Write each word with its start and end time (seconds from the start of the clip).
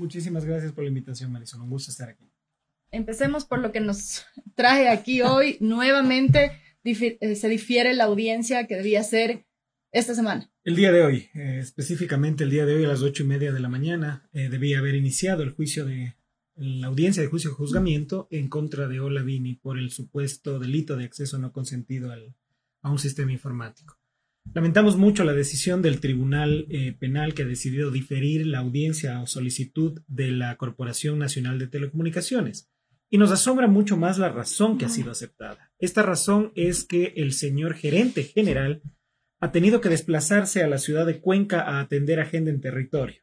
Muchísimas 0.00 0.46
gracias 0.46 0.72
por 0.72 0.82
la 0.82 0.88
invitación, 0.88 1.30
Marisol. 1.30 1.60
Un 1.60 1.68
gusto 1.68 1.90
estar 1.90 2.08
aquí. 2.08 2.32
Empecemos 2.90 3.44
por 3.44 3.58
lo 3.58 3.70
que 3.70 3.80
nos 3.80 4.24
trae 4.54 4.88
aquí 4.88 5.20
hoy. 5.20 5.58
Nuevamente 5.60 6.52
eh, 6.84 7.36
se 7.36 7.48
difiere 7.50 7.92
la 7.92 8.04
audiencia 8.04 8.66
que 8.66 8.76
debía 8.76 9.02
ser 9.02 9.44
esta 9.92 10.14
semana. 10.14 10.50
El 10.64 10.76
día 10.76 10.90
de 10.90 11.02
hoy, 11.02 11.28
eh, 11.34 11.58
específicamente 11.60 12.44
el 12.44 12.50
día 12.50 12.64
de 12.64 12.76
hoy 12.76 12.84
a 12.84 12.88
las 12.88 13.02
ocho 13.02 13.24
y 13.24 13.26
media 13.26 13.52
de 13.52 13.60
la 13.60 13.68
mañana, 13.68 14.26
eh, 14.32 14.48
debía 14.48 14.78
haber 14.78 14.94
iniciado 14.94 15.42
el 15.42 15.50
juicio 15.50 15.84
de 15.84 16.16
la 16.54 16.86
audiencia 16.86 17.22
de 17.22 17.28
juicio 17.28 17.50
de 17.50 17.56
juzgamiento 17.56 18.26
en 18.30 18.48
contra 18.48 18.88
de 18.88 19.00
Ola 19.00 19.22
Vini 19.22 19.54
por 19.54 19.78
el 19.78 19.90
supuesto 19.90 20.58
delito 20.58 20.96
de 20.96 21.04
acceso 21.04 21.38
no 21.38 21.52
consentido 21.52 22.10
a 22.82 22.90
un 22.90 22.98
sistema 22.98 23.32
informático. 23.32 23.99
Lamentamos 24.52 24.96
mucho 24.96 25.22
la 25.22 25.32
decisión 25.32 25.80
del 25.80 26.00
Tribunal 26.00 26.66
eh, 26.70 26.96
Penal 26.98 27.34
que 27.34 27.42
ha 27.42 27.46
decidido 27.46 27.90
diferir 27.90 28.46
la 28.46 28.58
audiencia 28.58 29.20
o 29.20 29.26
solicitud 29.26 30.02
de 30.08 30.32
la 30.32 30.56
Corporación 30.56 31.18
Nacional 31.18 31.58
de 31.58 31.68
Telecomunicaciones. 31.68 32.68
Y 33.08 33.18
nos 33.18 33.30
asombra 33.30 33.66
mucho 33.66 33.96
más 33.96 34.18
la 34.18 34.28
razón 34.28 34.78
que 34.78 34.86
ha 34.86 34.88
sido 34.88 35.10
aceptada. 35.10 35.72
Esta 35.78 36.02
razón 36.02 36.52
es 36.54 36.84
que 36.84 37.12
el 37.16 37.32
señor 37.32 37.74
gerente 37.74 38.22
general 38.24 38.82
ha 39.40 39.52
tenido 39.52 39.80
que 39.80 39.88
desplazarse 39.88 40.62
a 40.62 40.68
la 40.68 40.78
ciudad 40.78 41.06
de 41.06 41.20
Cuenca 41.20 41.62
a 41.62 41.80
atender 41.80 42.20
agenda 42.20 42.50
en 42.50 42.60
territorio. 42.60 43.22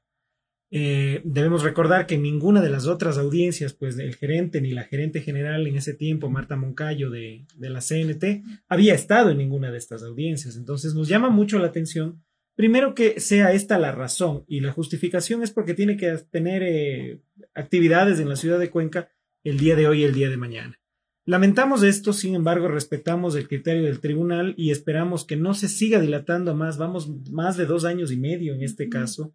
Eh, 0.70 1.21
debemos 1.23 1.63
recordar 1.63 2.07
que 2.07 2.17
ninguna 2.17 2.62
de 2.62 2.70
las 2.70 2.88
otras 2.88 3.17
audiencias, 3.17 3.73
pues 3.73 3.98
el 3.99 4.16
gerente 4.16 4.59
ni 4.59 4.71
la 4.71 4.84
gerente 4.84 5.21
general 5.21 5.66
en 5.66 5.77
ese 5.77 5.93
tiempo, 5.93 6.30
Marta 6.30 6.57
Moncayo 6.57 7.09
de, 7.09 7.45
de, 7.55 7.70
la 7.70 7.80
CNT, 7.80 8.43
había 8.67 8.93
estado 8.93 9.30
en 9.30 9.38
ninguna 9.38 9.71
de 9.71 9.77
estas 9.77 10.03
audiencias. 10.03 10.57
Entonces 10.57 10.93
nos 10.93 11.07
llama 11.07 11.30
mucho 11.30 11.57
la 11.57 11.67
atención, 11.67 12.21
primero 12.55 12.95
que 12.95 13.20
sea 13.21 13.53
esta 13.53 13.80
la 13.80 13.93
razón 13.93 14.43
y 14.48 14.59
la 14.59 14.73
justificación 14.73 15.41
es 15.41 15.52
porque 15.52 15.73
tiene 15.73 15.95
que 15.95 16.12
tener 16.30 16.63
eh, 16.63 17.21
actividades 17.54 18.20
en 18.20 18.27
la 18.27 18.35
ciudad 18.35 18.59
de 18.59 18.70
Cuenca 18.70 19.09
el 19.43 19.59
día 19.59 19.77
de 19.77 19.88
hoy 19.88 20.02
y 20.02 20.04
el 20.04 20.13
día 20.13 20.29
de 20.29 20.38
mañana. 20.38 20.77
Lamentamos 21.23 21.84
esto, 21.84 22.13
sin 22.13 22.35
embargo, 22.35 22.68
respetamos 22.68 23.35
el 23.35 23.48
criterio 23.48 23.84
del 23.84 23.99
tribunal 23.99 24.54
y 24.57 24.71
esperamos 24.71 25.26
que 25.26 25.35
no 25.35 25.54
se 25.54 25.68
siga 25.68 25.99
dilatando 25.99 26.55
más. 26.55 26.77
Vamos 26.77 27.10
más 27.29 27.57
de 27.57 27.65
dos 27.65 27.85
años 27.85 28.12
y 28.12 28.18
medio 28.18 28.54
en 28.54 28.63
este 28.63 28.90
caso 28.90 29.34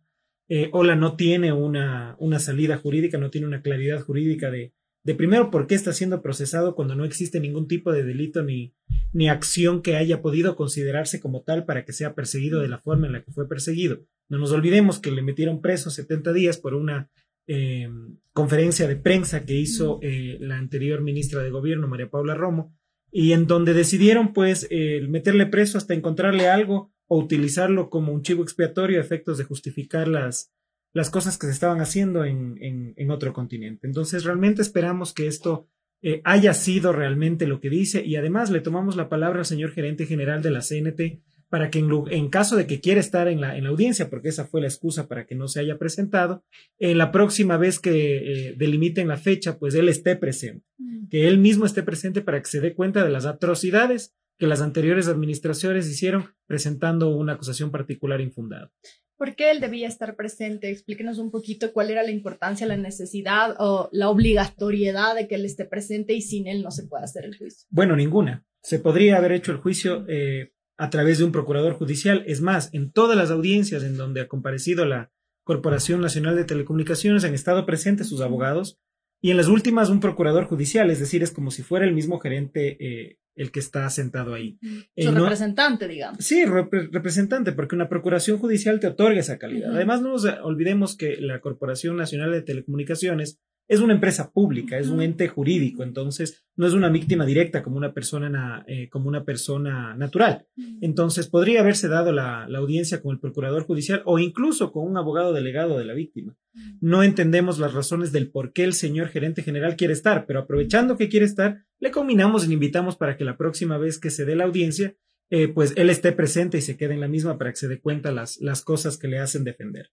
eh, 0.55 0.69
Ola 0.72 0.97
no 0.97 1.17
tiene 1.17 1.50
una, 1.55 2.14
una, 2.19 2.39
salida 2.39 2.77
jurídica, 2.77 3.17
no 3.17 3.31
tiene 3.31 3.47
una 3.47 3.62
claridad 3.62 4.03
jurídica 4.03 4.50
de, 4.50 4.75
de, 5.03 5.14
primero 5.14 5.50
por 5.50 5.67
qué 5.67 5.75
está 5.75 5.94
siendo 5.94 6.20
procesado 6.20 6.75
cuando 6.75 6.94
no 6.94 7.06
existe 7.06 7.41
ningún 7.41 7.67
tipo 7.67 7.91
de 7.91 8.05
delito 8.05 8.42
ni, 8.42 8.75
ni 9.14 9.31
acción 9.31 9.81
que 9.81 9.97
haya 9.97 10.20
podido 10.20 10.55
considerarse 10.55 11.20
como 11.20 11.41
tal 11.41 11.64
para 11.64 11.86
que 11.86 11.94
sea 11.94 12.14
perseguido 12.14 12.61
de 12.61 12.69
la 12.69 12.77
forma 12.77 13.06
en 13.06 13.14
la 13.14 13.22
que 13.22 13.33
fue 13.33 13.48
perseguido. 13.48 14.00
No 14.28 14.36
nos 14.36 14.53
olvidemos 14.53 14.98
que 14.98 15.11
le 15.11 15.22
metieron 15.22 15.62
preso 15.62 15.89
70 15.89 16.34
días 16.34 16.59
por 16.59 16.75
una 16.75 17.11
eh, 17.47 17.89
conferencia 18.34 18.87
de 18.87 18.97
prensa 18.97 19.47
que 19.47 19.55
hizo 19.55 20.00
eh, 20.03 20.37
la 20.39 20.59
anterior 20.59 21.00
ministra 21.00 21.42
de 21.42 21.48
Gobierno, 21.48 21.89
María 21.89 22.11
Paula 22.11 22.34
Romo, 22.34 22.77
y 23.11 23.33
en 23.33 23.47
donde 23.47 23.72
decidieron 23.72 24.34
pues 24.34 24.69
meterle 25.09 25.47
preso 25.47 25.78
hasta 25.78 25.94
encontrarle 25.94 26.48
algo 26.48 26.91
o 27.08 27.19
utilizarlo 27.19 27.91
como 27.91 28.12
un 28.12 28.22
chivo 28.22 28.42
expiatorio 28.42 28.98
a 28.98 29.03
efectos 29.03 29.39
de 29.39 29.45
justificar 29.45 30.08
las, 30.08 30.53
las 30.92 31.11
cosas 31.11 31.39
que 31.39 31.47
se 31.47 31.53
estaban 31.53 31.81
haciendo 31.81 32.25
en, 32.25 32.56
en, 32.61 33.11
otro 33.11 33.33
continente. 33.33 33.86
Entonces, 33.86 34.25
realmente 34.25 34.62
esperamos 34.62 35.12
que 35.12 35.27
esto 35.27 35.69
eh, 36.03 36.20
haya 36.25 36.55
sido 36.55 36.92
realmente 36.92 37.47
lo 37.47 37.61
que 37.61 37.70
dice 37.70 38.05
y 38.05 38.17
además 38.17 38.50
le 38.50 38.61
tomamos 38.61 38.97
la 38.97 39.09
palabra 39.09 39.41
al 39.41 39.47
señor 39.47 39.70
gerente 39.72 40.06
general 40.06 40.42
de 40.42 40.50
la 40.50 40.61
CNT 40.61 41.22
para 41.53 41.70
que 41.70 41.81
en, 41.81 42.31
caso 42.31 42.56
de 42.56 42.67
que 42.67 42.81
quiera 42.81 42.98
estar 42.98 43.28
en 43.28 43.42
la, 43.42 43.59
en 43.59 43.64
la, 43.64 43.70
audiencia, 43.70 44.09
porque 44.09 44.31
esa 44.31 44.47
fue 44.47 44.62
la 44.62 44.69
excusa 44.69 45.06
para 45.06 45.27
que 45.27 45.34
no 45.34 45.48
se 45.48 45.61
haya 45.61 45.77
presentado, 45.77 46.42
en 46.78 46.97
la 46.97 47.12
próxima 47.12 47.59
vez 47.59 47.78
que 47.78 48.48
eh, 48.48 48.55
delimiten 48.56 49.06
la 49.06 49.19
fecha, 49.19 49.59
pues 49.59 49.75
él 49.75 49.91
esté 49.91 50.16
presente, 50.16 50.64
mm. 50.78 51.09
que 51.11 51.28
él 51.28 51.37
mismo 51.37 51.66
esté 51.66 51.83
presente 51.83 52.22
para 52.22 52.41
que 52.41 52.48
se 52.48 52.61
dé 52.61 52.75
cuenta 52.75 53.05
de 53.05 53.11
las 53.11 53.27
atrocidades 53.27 54.14
que 54.42 54.48
las 54.48 54.60
anteriores 54.60 55.06
administraciones 55.06 55.88
hicieron 55.88 56.34
presentando 56.48 57.10
una 57.10 57.34
acusación 57.34 57.70
particular 57.70 58.20
infundada. 58.20 58.72
¿Por 59.16 59.36
qué 59.36 59.53
él 59.53 59.60
debía 59.60 59.86
estar 59.86 60.16
presente? 60.16 60.69
Explíquenos 60.69 61.19
un 61.19 61.30
poquito 61.30 61.72
cuál 61.72 61.92
era 61.92 62.03
la 62.03 62.10
importancia, 62.10 62.66
la 62.66 62.76
necesidad 62.76 63.54
o 63.60 63.88
la 63.92 64.08
obligatoriedad 64.08 65.14
de 65.14 65.28
que 65.28 65.36
él 65.36 65.44
esté 65.44 65.64
presente 65.64 66.14
y 66.14 66.22
sin 66.22 66.48
él 66.48 66.64
no 66.64 66.72
se 66.72 66.88
pueda 66.88 67.04
hacer 67.04 67.25
el 67.25 67.38
juicio. 67.38 67.69
Bueno, 67.70 67.94
ninguna. 67.94 68.44
Se 68.64 68.81
podría 68.81 69.16
haber 69.16 69.31
hecho 69.31 69.52
el 69.52 69.58
juicio 69.58 70.04
eh, 70.08 70.52
a 70.76 70.91
través 70.91 71.19
de 71.19 71.25
un 71.25 71.31
procurador 71.31 71.75
judicial. 71.75 72.25
Es 72.26 72.41
más, 72.41 72.69
en 72.72 72.91
todas 72.91 73.16
las 73.16 73.31
audiencias 73.31 73.84
en 73.84 73.97
donde 73.97 74.22
ha 74.22 74.26
comparecido 74.26 74.86
la 74.86 75.12
Corporación 75.44 76.00
Nacional 76.00 76.34
de 76.34 76.47
Telecomunicaciones 76.47 77.22
han 77.22 77.34
estado 77.34 77.64
presentes 77.64 78.08
sus 78.08 78.20
abogados 78.22 78.81
y 79.20 79.31
en 79.31 79.36
las 79.36 79.47
últimas 79.47 79.88
un 79.88 80.00
procurador 80.00 80.47
judicial, 80.47 80.91
es 80.91 80.98
decir, 80.98 81.22
es 81.22 81.31
como 81.31 81.52
si 81.52 81.62
fuera 81.62 81.86
el 81.86 81.94
mismo 81.94 82.19
gerente 82.19 82.76
eh, 82.81 83.19
el 83.34 83.50
que 83.50 83.60
está 83.60 83.88
sentado 83.91 84.34
ahí. 84.34 84.59
Su 84.97 85.09
eh, 85.09 85.10
representante, 85.10 85.88
digamos. 85.88 86.25
Sí, 86.25 86.44
representante, 86.44 87.53
porque 87.53 87.75
una 87.75 87.88
procuración 87.88 88.38
judicial 88.38 88.81
te 88.81 88.87
otorga 88.87 89.20
esa 89.20 89.38
calidad. 89.38 89.75
Además, 89.75 90.03
no 90.03 90.10
nos 90.10 90.25
olvidemos 90.43 90.97
que 90.97 91.16
la 91.19 91.41
Corporación 91.41 91.97
Nacional 91.97 92.32
de 92.32 92.43
Telecomunicaciones 92.43 93.41
es 93.69 93.81
una 93.81 93.95
empresa 93.95 94.31
pública, 94.33 94.78
es 94.78 94.89
un 94.89 95.00
ente 95.00 95.28
jurídico, 95.28 95.83
entonces 95.83 96.45
no 96.56 96.67
es 96.67 96.75
una 96.75 96.91
víctima 96.91 97.25
directa 97.25 97.62
como 97.62 97.77
una 97.77 97.95
persona, 97.95 98.65
eh, 98.67 98.89
como 98.91 99.09
una 99.09 99.25
persona 99.25 99.95
natural. 99.97 100.47
Entonces 100.81 101.28
podría 101.28 101.61
haberse 101.61 101.89
dado 101.89 102.12
la, 102.12 102.45
audiencia 102.45 103.00
con 103.00 103.12
el 103.15 103.21
procurador 103.21 103.65
judicial 103.65 104.03
o 104.05 104.19
incluso 104.19 104.73
con 104.73 104.87
un 104.87 104.97
abogado 104.97 105.33
delegado 105.33 105.78
de 105.78 105.84
la 105.84 105.95
víctima. 105.95 106.37
No 106.81 107.03
entendemos 107.03 107.59
las 107.59 107.73
razones 107.73 108.12
del 108.12 108.31
por 108.31 108.53
qué 108.53 108.65
el 108.65 108.75
señor 108.75 109.09
gerente 109.09 109.43
general 109.43 109.77
quiere 109.77 109.94
estar, 109.94 110.27
pero 110.27 110.41
aprovechando 110.41 110.97
que 110.97 111.09
quiere 111.09 111.25
estar, 111.25 111.65
le 111.81 111.91
combinamos 111.91 112.44
y 112.44 112.49
le 112.49 112.55
invitamos 112.55 112.97
para 112.97 113.17
que 113.17 113.25
la 113.25 113.37
próxima 113.37 113.79
vez 113.79 113.99
que 113.99 114.11
se 114.11 114.25
dé 114.25 114.37
la 114.37 114.44
audiencia, 114.44 114.97
eh, 115.31 115.49
pues 115.49 115.73
él 115.77 115.89
esté 115.89 116.12
presente 116.12 116.59
y 116.59 116.61
se 116.61 116.77
quede 116.77 116.93
en 116.93 117.00
la 117.00 117.09
misma 117.09 117.39
para 117.39 117.50
que 117.50 117.56
se 117.56 117.69
dé 117.69 117.81
cuenta 117.81 118.12
las, 118.12 118.39
las 118.41 118.62
cosas 118.62 118.99
que 118.99 119.09
le 119.09 119.19
hacen 119.19 119.44
defender. 119.44 119.91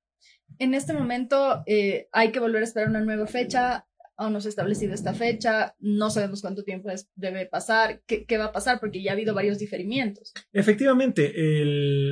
En 0.58 0.74
este 0.74 0.94
momento 0.94 1.64
eh, 1.66 2.08
hay 2.12 2.32
que 2.32 2.40
volver 2.40 2.62
a 2.62 2.66
esperar 2.66 2.90
una 2.90 3.02
nueva 3.02 3.28
fecha. 3.28 3.86
Aún 4.18 4.34
no 4.34 4.42
se 4.42 4.48
ha 4.48 4.50
establecido 4.50 4.94
esta 4.94 5.14
fecha. 5.14 5.76
No 5.80 6.10
sabemos 6.10 6.42
cuánto 6.42 6.64
tiempo 6.64 6.90
debe 7.16 7.46
pasar. 7.46 8.02
Qué, 8.06 8.38
va 8.38 8.46
a 8.46 8.52
pasar? 8.52 8.80
Porque 8.80 9.02
ya 9.02 9.12
ha 9.12 9.14
habido 9.14 9.34
varios 9.34 9.60
diferimientos. 9.60 10.34
Efectivamente, 10.52 11.32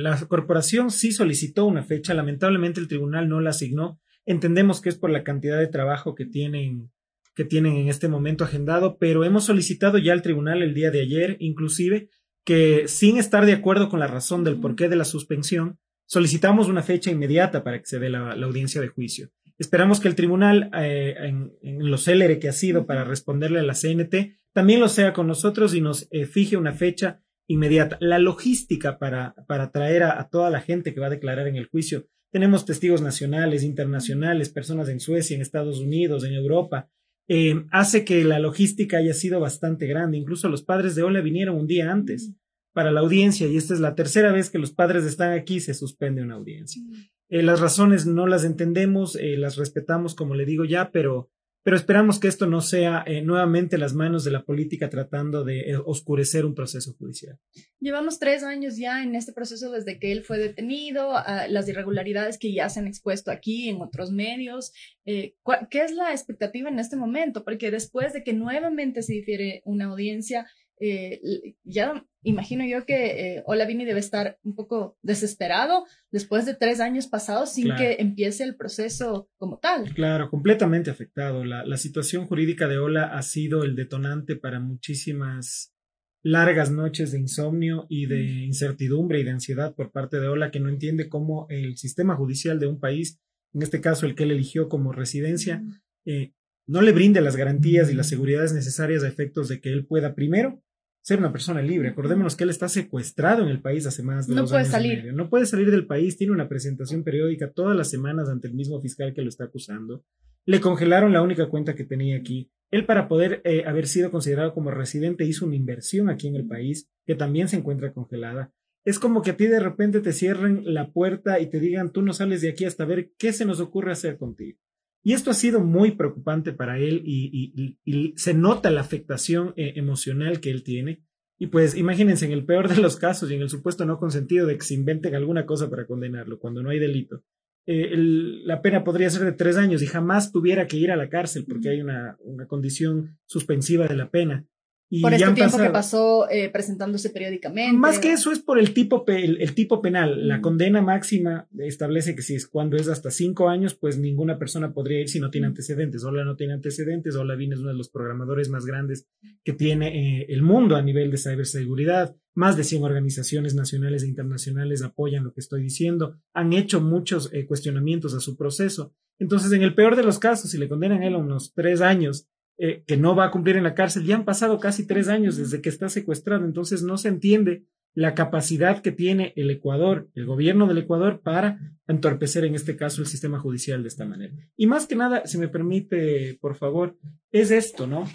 la 0.02 0.16
corporación 0.26 0.90
sí 0.90 1.12
solicitó 1.12 1.66
una 1.66 1.82
fecha. 1.82 2.14
Lamentablemente 2.14 2.80
el 2.80 2.88
tribunal 2.88 3.28
no 3.28 3.40
la 3.40 3.50
asignó. 3.50 4.00
Entendemos 4.24 4.80
que 4.80 4.88
es 4.88 4.96
por 4.96 5.10
la 5.10 5.24
cantidad 5.24 5.58
de 5.58 5.66
trabajo 5.66 6.14
que 6.14 6.24
tienen 6.24 6.90
que 7.38 7.44
tienen 7.44 7.76
en 7.76 7.88
este 7.88 8.08
momento 8.08 8.42
agendado, 8.42 8.98
pero 8.98 9.22
hemos 9.22 9.44
solicitado 9.44 9.96
ya 9.98 10.12
al 10.12 10.22
tribunal 10.22 10.60
el 10.60 10.74
día 10.74 10.90
de 10.90 11.02
ayer, 11.02 11.36
inclusive, 11.38 12.10
que 12.42 12.88
sin 12.88 13.16
estar 13.16 13.46
de 13.46 13.52
acuerdo 13.52 13.88
con 13.88 14.00
la 14.00 14.08
razón 14.08 14.42
del 14.42 14.58
porqué 14.58 14.88
de 14.88 14.96
la 14.96 15.04
suspensión, 15.04 15.78
solicitamos 16.08 16.68
una 16.68 16.82
fecha 16.82 17.10
inmediata 17.10 17.62
para 17.62 17.78
que 17.78 17.86
se 17.86 17.98
dé 17.98 18.08
la, 18.08 18.32
audiencia 18.32 18.80
de 18.80 18.88
juicio. 18.88 19.30
Esperamos 19.58 20.00
que 20.00 20.08
el 20.08 20.14
tribunal, 20.14 20.70
eh, 20.76 21.14
en, 21.20 21.52
lo 21.62 21.98
célere 21.98 22.38
que 22.38 22.48
ha 22.48 22.52
sido 22.52 22.86
para 22.86 23.04
responderle 23.04 23.60
a 23.60 23.62
la 23.62 23.74
CNT, 23.74 24.38
también 24.52 24.80
lo 24.80 24.88
sea 24.88 25.12
con 25.12 25.26
nosotros 25.26 25.74
y 25.74 25.80
nos 25.80 26.08
eh, 26.10 26.26
fije 26.26 26.56
una 26.56 26.72
fecha 26.72 27.20
inmediata. 27.46 27.98
La 28.00 28.18
logística 28.18 28.98
para, 28.98 29.34
para 29.46 29.70
traer 29.70 30.04
a, 30.04 30.28
toda 30.30 30.50
la 30.50 30.60
gente 30.60 30.94
que 30.94 31.00
va 31.00 31.06
a 31.06 31.10
declarar 31.10 31.46
en 31.46 31.56
el 31.56 31.66
juicio. 31.66 32.06
Tenemos 32.30 32.64
testigos 32.64 33.02
nacionales, 33.02 33.62
internacionales, 33.62 34.48
personas 34.48 34.88
en 34.88 35.00
Suecia, 35.00 35.34
en 35.34 35.42
Estados 35.42 35.78
Unidos, 35.78 36.24
en 36.24 36.34
Europa. 36.34 36.88
Eh, 37.26 37.66
hace 37.70 38.04
que 38.04 38.24
la 38.24 38.38
logística 38.38 38.98
haya 38.98 39.12
sido 39.12 39.40
bastante 39.40 39.86
grande. 39.86 40.16
Incluso 40.16 40.48
los 40.48 40.62
padres 40.62 40.94
de 40.94 41.02
Ola 41.02 41.20
vinieron 41.20 41.56
un 41.56 41.66
día 41.66 41.90
antes 41.90 42.32
para 42.78 42.92
la 42.92 43.00
audiencia 43.00 43.48
y 43.48 43.56
esta 43.56 43.74
es 43.74 43.80
la 43.80 43.96
tercera 43.96 44.30
vez 44.30 44.50
que 44.50 44.58
los 44.60 44.70
padres 44.70 45.02
están 45.02 45.32
aquí, 45.32 45.58
se 45.58 45.74
suspende 45.74 46.22
una 46.22 46.36
audiencia. 46.36 46.80
Mm. 46.80 46.92
Eh, 47.28 47.42
las 47.42 47.58
razones 47.58 48.06
no 48.06 48.28
las 48.28 48.44
entendemos, 48.44 49.16
eh, 49.16 49.36
las 49.36 49.56
respetamos, 49.56 50.14
como 50.14 50.36
le 50.36 50.44
digo 50.44 50.64
ya, 50.64 50.92
pero, 50.92 51.28
pero 51.64 51.76
esperamos 51.76 52.20
que 52.20 52.28
esto 52.28 52.46
no 52.46 52.60
sea 52.60 53.02
eh, 53.04 53.20
nuevamente 53.20 53.78
las 53.78 53.94
manos 53.94 54.22
de 54.22 54.30
la 54.30 54.44
política 54.44 54.88
tratando 54.90 55.42
de 55.42 55.76
oscurecer 55.86 56.46
un 56.46 56.54
proceso 56.54 56.94
judicial. 56.94 57.40
Llevamos 57.80 58.20
tres 58.20 58.44
años 58.44 58.76
ya 58.76 59.02
en 59.02 59.16
este 59.16 59.32
proceso 59.32 59.72
desde 59.72 59.98
que 59.98 60.12
él 60.12 60.22
fue 60.22 60.38
detenido, 60.38 61.14
las 61.48 61.68
irregularidades 61.68 62.38
que 62.38 62.52
ya 62.52 62.68
se 62.68 62.78
han 62.78 62.86
expuesto 62.86 63.32
aquí 63.32 63.70
en 63.70 63.82
otros 63.82 64.12
medios. 64.12 64.72
¿Qué 65.04 65.34
es 65.72 65.92
la 65.96 66.12
expectativa 66.12 66.68
en 66.68 66.78
este 66.78 66.94
momento? 66.94 67.42
Porque 67.42 67.72
después 67.72 68.12
de 68.12 68.22
que 68.22 68.34
nuevamente 68.34 69.02
se 69.02 69.14
difiere 69.14 69.62
una 69.64 69.86
audiencia, 69.86 70.46
eh, 70.80 71.54
ya 71.64 72.04
imagino 72.22 72.64
yo 72.66 72.84
que 72.84 73.36
eh, 73.36 73.42
Olavini 73.46 73.84
debe 73.84 74.00
estar 74.00 74.38
un 74.42 74.54
poco 74.54 74.98
desesperado 75.02 75.84
después 76.10 76.46
de 76.46 76.54
tres 76.54 76.80
años 76.80 77.06
pasados 77.06 77.52
sin 77.52 77.74
que 77.76 77.96
empiece 78.00 78.44
el 78.44 78.56
proceso 78.56 79.30
como 79.36 79.58
tal. 79.58 79.94
Claro, 79.94 80.30
completamente 80.30 80.90
afectado. 80.90 81.44
La, 81.44 81.64
la 81.64 81.76
situación 81.76 82.26
jurídica 82.26 82.68
de 82.68 82.78
Ola 82.78 83.16
ha 83.16 83.22
sido 83.22 83.64
el 83.64 83.76
detonante 83.76 84.36
para 84.36 84.60
muchísimas 84.60 85.74
largas 86.22 86.70
noches 86.70 87.12
de 87.12 87.20
insomnio 87.20 87.86
y 87.88 88.06
de 88.06 88.44
incertidumbre 88.44 89.20
y 89.20 89.24
de 89.24 89.30
ansiedad 89.30 89.74
por 89.74 89.92
parte 89.92 90.18
de 90.18 90.28
Ola 90.28 90.50
que 90.50 90.60
no 90.60 90.68
entiende 90.68 91.08
cómo 91.08 91.46
el 91.48 91.76
sistema 91.76 92.16
judicial 92.16 92.58
de 92.58 92.66
un 92.66 92.80
país 92.80 93.20
en 93.54 93.62
este 93.62 93.80
caso 93.80 94.06
el 94.06 94.14
que 94.14 94.24
él 94.24 94.32
eligió 94.32 94.68
como 94.68 94.92
residencia, 94.92 95.62
eh, 96.04 96.32
no 96.66 96.82
le 96.82 96.92
brinde 96.92 97.20
las 97.20 97.36
garantías 97.36 97.90
y 97.90 97.94
las 97.94 98.08
seguridades 98.08 98.52
necesarias 98.52 99.02
a 99.02 99.08
efectos 99.08 99.48
de 99.48 99.60
que 99.60 99.72
él 99.72 99.86
pueda 99.86 100.14
primero 100.14 100.62
ser 101.08 101.20
una 101.20 101.32
persona 101.32 101.62
libre. 101.62 101.88
Acordémonos 101.88 102.36
que 102.36 102.44
él 102.44 102.50
está 102.50 102.68
secuestrado 102.68 103.42
en 103.42 103.48
el 103.48 103.62
país 103.62 103.86
hace 103.86 104.02
más 104.02 104.26
de 104.26 104.34
no 104.34 104.42
dos 104.42 104.50
puede 104.50 104.64
años 104.64 104.72
salir. 104.72 104.92
y 104.92 104.96
medio. 104.96 105.12
No 105.14 105.30
puede 105.30 105.46
salir 105.46 105.70
del 105.70 105.86
país, 105.86 106.18
tiene 106.18 106.34
una 106.34 106.50
presentación 106.50 107.02
periódica 107.02 107.50
todas 107.50 107.74
las 107.74 107.88
semanas 107.88 108.28
ante 108.28 108.48
el 108.48 108.52
mismo 108.52 108.78
fiscal 108.82 109.14
que 109.14 109.22
lo 109.22 109.30
está 109.30 109.44
acusando. 109.44 110.04
Le 110.44 110.60
congelaron 110.60 111.14
la 111.14 111.22
única 111.22 111.48
cuenta 111.48 111.74
que 111.74 111.84
tenía 111.84 112.18
aquí. 112.18 112.50
Él 112.70 112.84
para 112.84 113.08
poder 113.08 113.40
eh, 113.44 113.64
haber 113.66 113.86
sido 113.86 114.10
considerado 114.10 114.52
como 114.52 114.70
residente 114.70 115.24
hizo 115.24 115.46
una 115.46 115.56
inversión 115.56 116.10
aquí 116.10 116.28
en 116.28 116.36
el 116.36 116.46
país 116.46 116.90
que 117.06 117.14
también 117.14 117.48
se 117.48 117.56
encuentra 117.56 117.94
congelada. 117.94 118.52
Es 118.84 118.98
como 118.98 119.22
que 119.22 119.30
a 119.30 119.36
ti 119.38 119.46
de 119.46 119.60
repente 119.60 120.00
te 120.00 120.12
cierren 120.12 120.60
la 120.74 120.92
puerta 120.92 121.40
y 121.40 121.46
te 121.46 121.58
digan 121.58 121.90
tú 121.90 122.02
no 122.02 122.12
sales 122.12 122.42
de 122.42 122.50
aquí 122.50 122.66
hasta 122.66 122.84
ver 122.84 123.12
qué 123.16 123.32
se 123.32 123.46
nos 123.46 123.60
ocurre 123.60 123.92
hacer 123.92 124.18
contigo. 124.18 124.58
Y 125.02 125.12
esto 125.12 125.30
ha 125.30 125.34
sido 125.34 125.60
muy 125.60 125.92
preocupante 125.92 126.52
para 126.52 126.78
él 126.78 127.02
y, 127.04 127.52
y, 127.54 127.78
y 127.84 128.14
se 128.16 128.34
nota 128.34 128.70
la 128.70 128.80
afectación 128.80 129.54
eh, 129.56 129.74
emocional 129.76 130.40
que 130.40 130.50
él 130.50 130.62
tiene. 130.62 131.02
Y 131.38 131.46
pues 131.46 131.76
imagínense, 131.76 132.26
en 132.26 132.32
el 132.32 132.44
peor 132.44 132.68
de 132.68 132.80
los 132.82 132.96
casos 132.96 133.30
y 133.30 133.34
en 133.34 133.42
el 133.42 133.48
supuesto 133.48 133.84
no 133.84 133.98
consentido 133.98 134.46
de 134.46 134.56
que 134.56 134.64
se 134.64 134.74
inventen 134.74 135.14
alguna 135.14 135.46
cosa 135.46 135.70
para 135.70 135.86
condenarlo 135.86 136.38
cuando 136.38 136.62
no 136.62 136.70
hay 136.70 136.80
delito, 136.80 137.22
eh, 137.66 137.92
el, 137.92 138.46
la 138.46 138.62
pena 138.62 138.82
podría 138.82 139.10
ser 139.10 139.24
de 139.24 139.32
tres 139.32 139.56
años 139.56 139.82
y 139.82 139.86
jamás 139.86 140.32
tuviera 140.32 140.66
que 140.66 140.78
ir 140.78 140.90
a 140.90 140.96
la 140.96 141.10
cárcel 141.10 141.44
porque 141.46 141.68
hay 141.68 141.80
una, 141.82 142.16
una 142.20 142.46
condición 142.46 143.18
suspensiva 143.26 143.86
de 143.86 143.94
la 143.94 144.10
pena. 144.10 144.46
Y 144.90 145.02
por 145.02 145.12
este 145.12 145.30
tiempo 145.32 145.58
que 145.58 145.68
pasó 145.68 146.30
eh, 146.30 146.48
presentándose 146.48 147.10
periódicamente. 147.10 147.76
más 147.76 147.98
que 147.98 148.12
eso 148.12 148.32
es 148.32 148.38
por 148.38 148.58
el 148.58 148.72
tipo, 148.72 149.04
el 149.06 149.54
tipo 149.54 149.82
penal. 149.82 150.26
La 150.26 150.38
Mm. 150.38 150.40
condena 150.40 150.80
máxima 150.80 151.46
establece 151.58 152.14
que 152.14 152.22
si 152.22 152.34
es 152.34 152.46
cuando 152.46 152.76
es 152.78 152.88
hasta 152.88 153.10
cinco 153.10 153.48
años, 153.50 153.74
pues 153.74 153.98
ninguna 153.98 154.38
persona 154.38 154.72
podría 154.72 155.00
ir 155.00 155.08
si 155.10 155.20
no 155.20 155.30
tiene 155.30 155.46
Mm. 155.48 155.50
antecedentes. 155.50 156.04
Ola 156.04 156.24
no 156.24 156.36
tiene 156.36 156.54
antecedentes. 156.54 157.16
Ola 157.16 157.34
Vin 157.34 157.52
es 157.52 157.58
uno 157.58 157.68
de 157.68 157.74
los 157.76 157.90
programadores 157.90 158.48
más 158.48 158.64
grandes 158.64 159.06
que 159.44 159.52
tiene 159.52 160.20
eh, 160.22 160.26
el 160.30 160.42
mundo 160.42 160.76
a 160.76 160.82
nivel 160.82 161.10
de 161.10 161.18
ciberseguridad. 161.18 162.16
Más 162.34 162.56
de 162.56 162.64
100 162.64 162.82
organizaciones 162.84 163.54
nacionales 163.54 164.04
e 164.04 164.08
internacionales 164.08 164.82
apoyan 164.82 165.24
lo 165.24 165.32
que 165.34 165.40
estoy 165.40 165.62
diciendo. 165.62 166.16
Han 166.34 166.52
hecho 166.52 166.80
muchos 166.80 167.30
eh, 167.32 167.46
cuestionamientos 167.46 168.14
a 168.14 168.20
su 168.20 168.36
proceso. 168.36 168.94
Entonces, 169.18 169.50
en 169.52 169.62
el 169.62 169.74
peor 169.74 169.96
de 169.96 170.04
los 170.04 170.18
casos, 170.20 170.50
si 170.52 170.58
le 170.58 170.68
condenan 170.68 171.02
a 171.02 171.06
él 171.08 171.14
a 171.14 171.18
unos 171.18 171.52
tres 171.52 171.80
años, 171.80 172.28
eh, 172.58 172.82
que 172.86 172.96
no 172.96 173.14
va 173.14 173.26
a 173.26 173.30
cumplir 173.30 173.56
en 173.56 173.62
la 173.62 173.74
cárcel. 173.74 174.04
Ya 174.04 174.16
han 174.16 174.24
pasado 174.24 174.58
casi 174.58 174.86
tres 174.86 175.08
años 175.08 175.36
desde 175.36 175.60
que 175.60 175.68
está 175.68 175.88
secuestrado, 175.88 176.44
entonces 176.44 176.82
no 176.82 176.98
se 176.98 177.08
entiende 177.08 177.64
la 177.94 178.14
capacidad 178.14 178.80
que 178.80 178.92
tiene 178.92 179.32
el 179.34 179.50
Ecuador, 179.50 180.08
el 180.14 180.24
gobierno 180.24 180.68
del 180.68 180.78
Ecuador, 180.78 181.20
para 181.20 181.58
entorpecer 181.88 182.44
en 182.44 182.54
este 182.54 182.76
caso 182.76 183.00
el 183.00 183.08
sistema 183.08 183.40
judicial 183.40 183.82
de 183.82 183.88
esta 183.88 184.04
manera. 184.04 184.34
Y 184.56 184.66
más 184.66 184.86
que 184.86 184.94
nada, 184.94 185.26
si 185.26 185.36
me 185.38 185.48
permite, 185.48 186.38
por 186.40 186.54
favor, 186.54 186.96
es 187.32 187.50
esto, 187.50 187.86
¿no? 187.86 188.08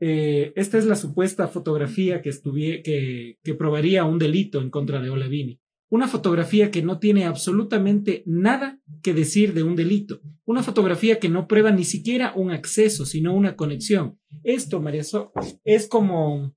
Eh, 0.00 0.52
esta 0.54 0.76
es 0.76 0.84
la 0.84 0.96
supuesta 0.96 1.48
fotografía 1.48 2.20
que, 2.20 2.28
estuvie, 2.28 2.82
que, 2.82 3.38
que 3.42 3.54
probaría 3.54 4.04
un 4.04 4.18
delito 4.18 4.60
en 4.60 4.68
contra 4.68 5.00
de 5.00 5.08
Olavini. 5.08 5.61
Una 5.92 6.08
fotografía 6.08 6.70
que 6.70 6.80
no 6.80 6.98
tiene 6.98 7.26
absolutamente 7.26 8.22
nada 8.24 8.80
que 9.02 9.12
decir 9.12 9.52
de 9.52 9.62
un 9.62 9.76
delito. 9.76 10.22
Una 10.46 10.62
fotografía 10.62 11.18
que 11.18 11.28
no 11.28 11.46
prueba 11.46 11.70
ni 11.70 11.84
siquiera 11.84 12.32
un 12.34 12.50
acceso, 12.50 13.04
sino 13.04 13.34
una 13.34 13.56
conexión. 13.56 14.18
Esto, 14.42 14.80
María 14.80 15.04
So, 15.04 15.32
es 15.64 15.86
como 15.86 16.56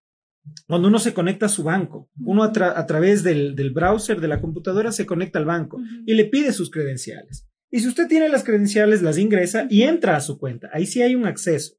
cuando 0.68 0.88
uno 0.88 1.00
se 1.00 1.14
conecta 1.14 1.48
a 1.48 1.50
su 1.50 1.64
banco. 1.64 2.10
Uno 2.24 2.44
a, 2.44 2.54
tra 2.54 2.80
a 2.80 2.86
través 2.86 3.24
del, 3.24 3.58
del, 3.58 3.72
browser 3.72 4.22
de 4.22 4.30
la 4.30 4.40
computadora 4.40 4.94
se 4.94 5.06
conecta 5.06 5.38
al 5.38 5.44
banco 5.44 5.82
y 6.06 6.14
le 6.14 6.24
pide 6.24 6.54
sus 6.54 6.72
credenciales. 6.72 7.46
Y 7.70 7.82
si 7.82 7.90
usted 7.90 8.08
tiene 8.08 8.30
las 8.30 8.46
credenciales, 8.46 9.02
las 9.02 9.18
ingresa 9.18 9.68
y 9.70 9.82
entra 9.82 10.16
a 10.16 10.22
su 10.22 10.38
cuenta. 10.38 10.70
Ahí 10.72 10.86
sí 10.86 11.02
hay 11.02 11.14
un 11.14 11.26
acceso. 11.26 11.76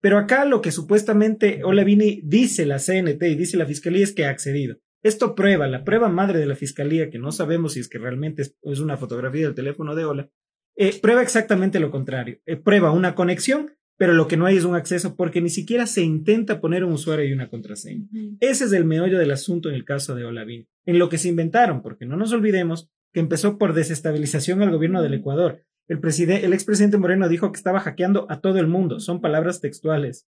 Pero 0.00 0.18
acá 0.18 0.44
lo 0.44 0.60
que 0.60 0.72
supuestamente 0.72 1.62
Olavini 1.62 2.20
dice 2.24 2.66
la 2.66 2.80
CNT 2.80 3.22
y 3.22 3.36
dice 3.36 3.56
la 3.56 3.66
Fiscalía 3.66 4.02
es 4.02 4.12
que 4.12 4.24
ha 4.24 4.30
accedido. 4.30 4.78
Esto 5.06 5.36
prueba, 5.36 5.68
la 5.68 5.84
prueba 5.84 6.08
madre 6.08 6.40
de 6.40 6.46
la 6.46 6.56
fiscalía, 6.56 7.10
que 7.10 7.20
no 7.20 7.30
sabemos 7.30 7.74
si 7.74 7.80
es 7.80 7.88
que 7.88 7.98
realmente 7.98 8.42
es, 8.42 8.56
es 8.62 8.80
una 8.80 8.96
fotografía 8.96 9.46
del 9.46 9.54
teléfono 9.54 9.94
de 9.94 10.04
Ola, 10.04 10.30
eh, 10.74 10.98
prueba 11.00 11.22
exactamente 11.22 11.78
lo 11.78 11.92
contrario. 11.92 12.40
Eh, 12.44 12.56
prueba 12.56 12.90
una 12.90 13.14
conexión, 13.14 13.70
pero 13.96 14.14
lo 14.14 14.26
que 14.26 14.36
no 14.36 14.46
hay 14.46 14.56
es 14.56 14.64
un 14.64 14.74
acceso 14.74 15.14
porque 15.14 15.40
ni 15.40 15.48
siquiera 15.48 15.86
se 15.86 16.02
intenta 16.02 16.60
poner 16.60 16.82
un 16.82 16.92
usuario 16.92 17.24
y 17.24 17.32
una 17.32 17.48
contraseña. 17.48 18.08
Ese 18.40 18.64
es 18.64 18.72
el 18.72 18.84
meollo 18.84 19.20
del 19.20 19.30
asunto 19.30 19.68
en 19.68 19.76
el 19.76 19.84
caso 19.84 20.16
de 20.16 20.24
Olavin. 20.24 20.66
En 20.84 20.98
lo 20.98 21.08
que 21.08 21.18
se 21.18 21.28
inventaron, 21.28 21.82
porque 21.82 22.04
no 22.04 22.16
nos 22.16 22.32
olvidemos 22.32 22.90
que 23.12 23.20
empezó 23.20 23.58
por 23.58 23.74
desestabilización 23.74 24.60
al 24.62 24.72
gobierno 24.72 25.02
del 25.02 25.14
Ecuador. 25.14 25.62
El, 25.86 26.00
el 26.02 26.52
expresidente 26.52 26.98
Moreno 26.98 27.28
dijo 27.28 27.52
que 27.52 27.58
estaba 27.58 27.78
hackeando 27.78 28.26
a 28.28 28.40
todo 28.40 28.58
el 28.58 28.66
mundo, 28.66 28.98
son 28.98 29.20
palabras 29.20 29.60
textuales. 29.60 30.26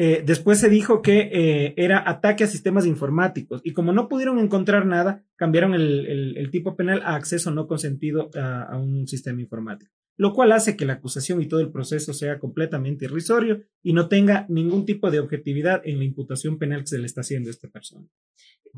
Eh, 0.00 0.22
después 0.24 0.60
se 0.60 0.68
dijo 0.68 1.02
que 1.02 1.28
eh, 1.32 1.74
era 1.76 2.08
ataque 2.08 2.44
a 2.44 2.46
sistemas 2.46 2.86
informáticos 2.86 3.60
y 3.64 3.72
como 3.72 3.92
no 3.92 4.08
pudieron 4.08 4.38
encontrar 4.38 4.86
nada, 4.86 5.24
cambiaron 5.34 5.74
el, 5.74 6.48
tipo 6.52 6.76
penal 6.76 7.02
a 7.02 7.16
acceso 7.16 7.50
no 7.50 7.66
consentido 7.66 8.30
a, 8.36 8.78
un 8.78 9.08
sistema 9.08 9.40
informático, 9.40 9.92
lo 10.16 10.32
cual 10.32 10.52
hace 10.52 10.76
que 10.76 10.86
la 10.86 10.94
acusación 10.94 11.42
y 11.42 11.48
todo 11.48 11.58
el 11.58 11.72
proceso 11.72 12.12
sea 12.14 12.38
completamente 12.38 13.06
irrisorio 13.06 13.64
y 13.82 13.92
no 13.92 14.08
tenga 14.08 14.46
ningún 14.48 14.86
tipo 14.86 15.10
de 15.10 15.18
objetividad 15.18 15.82
en 15.84 15.98
la 15.98 16.04
imputación 16.04 16.58
penal 16.58 16.82
que 16.82 16.86
se 16.86 16.98
le 16.98 17.06
está 17.06 17.22
haciendo 17.22 17.50
a 17.50 17.52
esta 17.52 17.68
persona. 17.68 18.06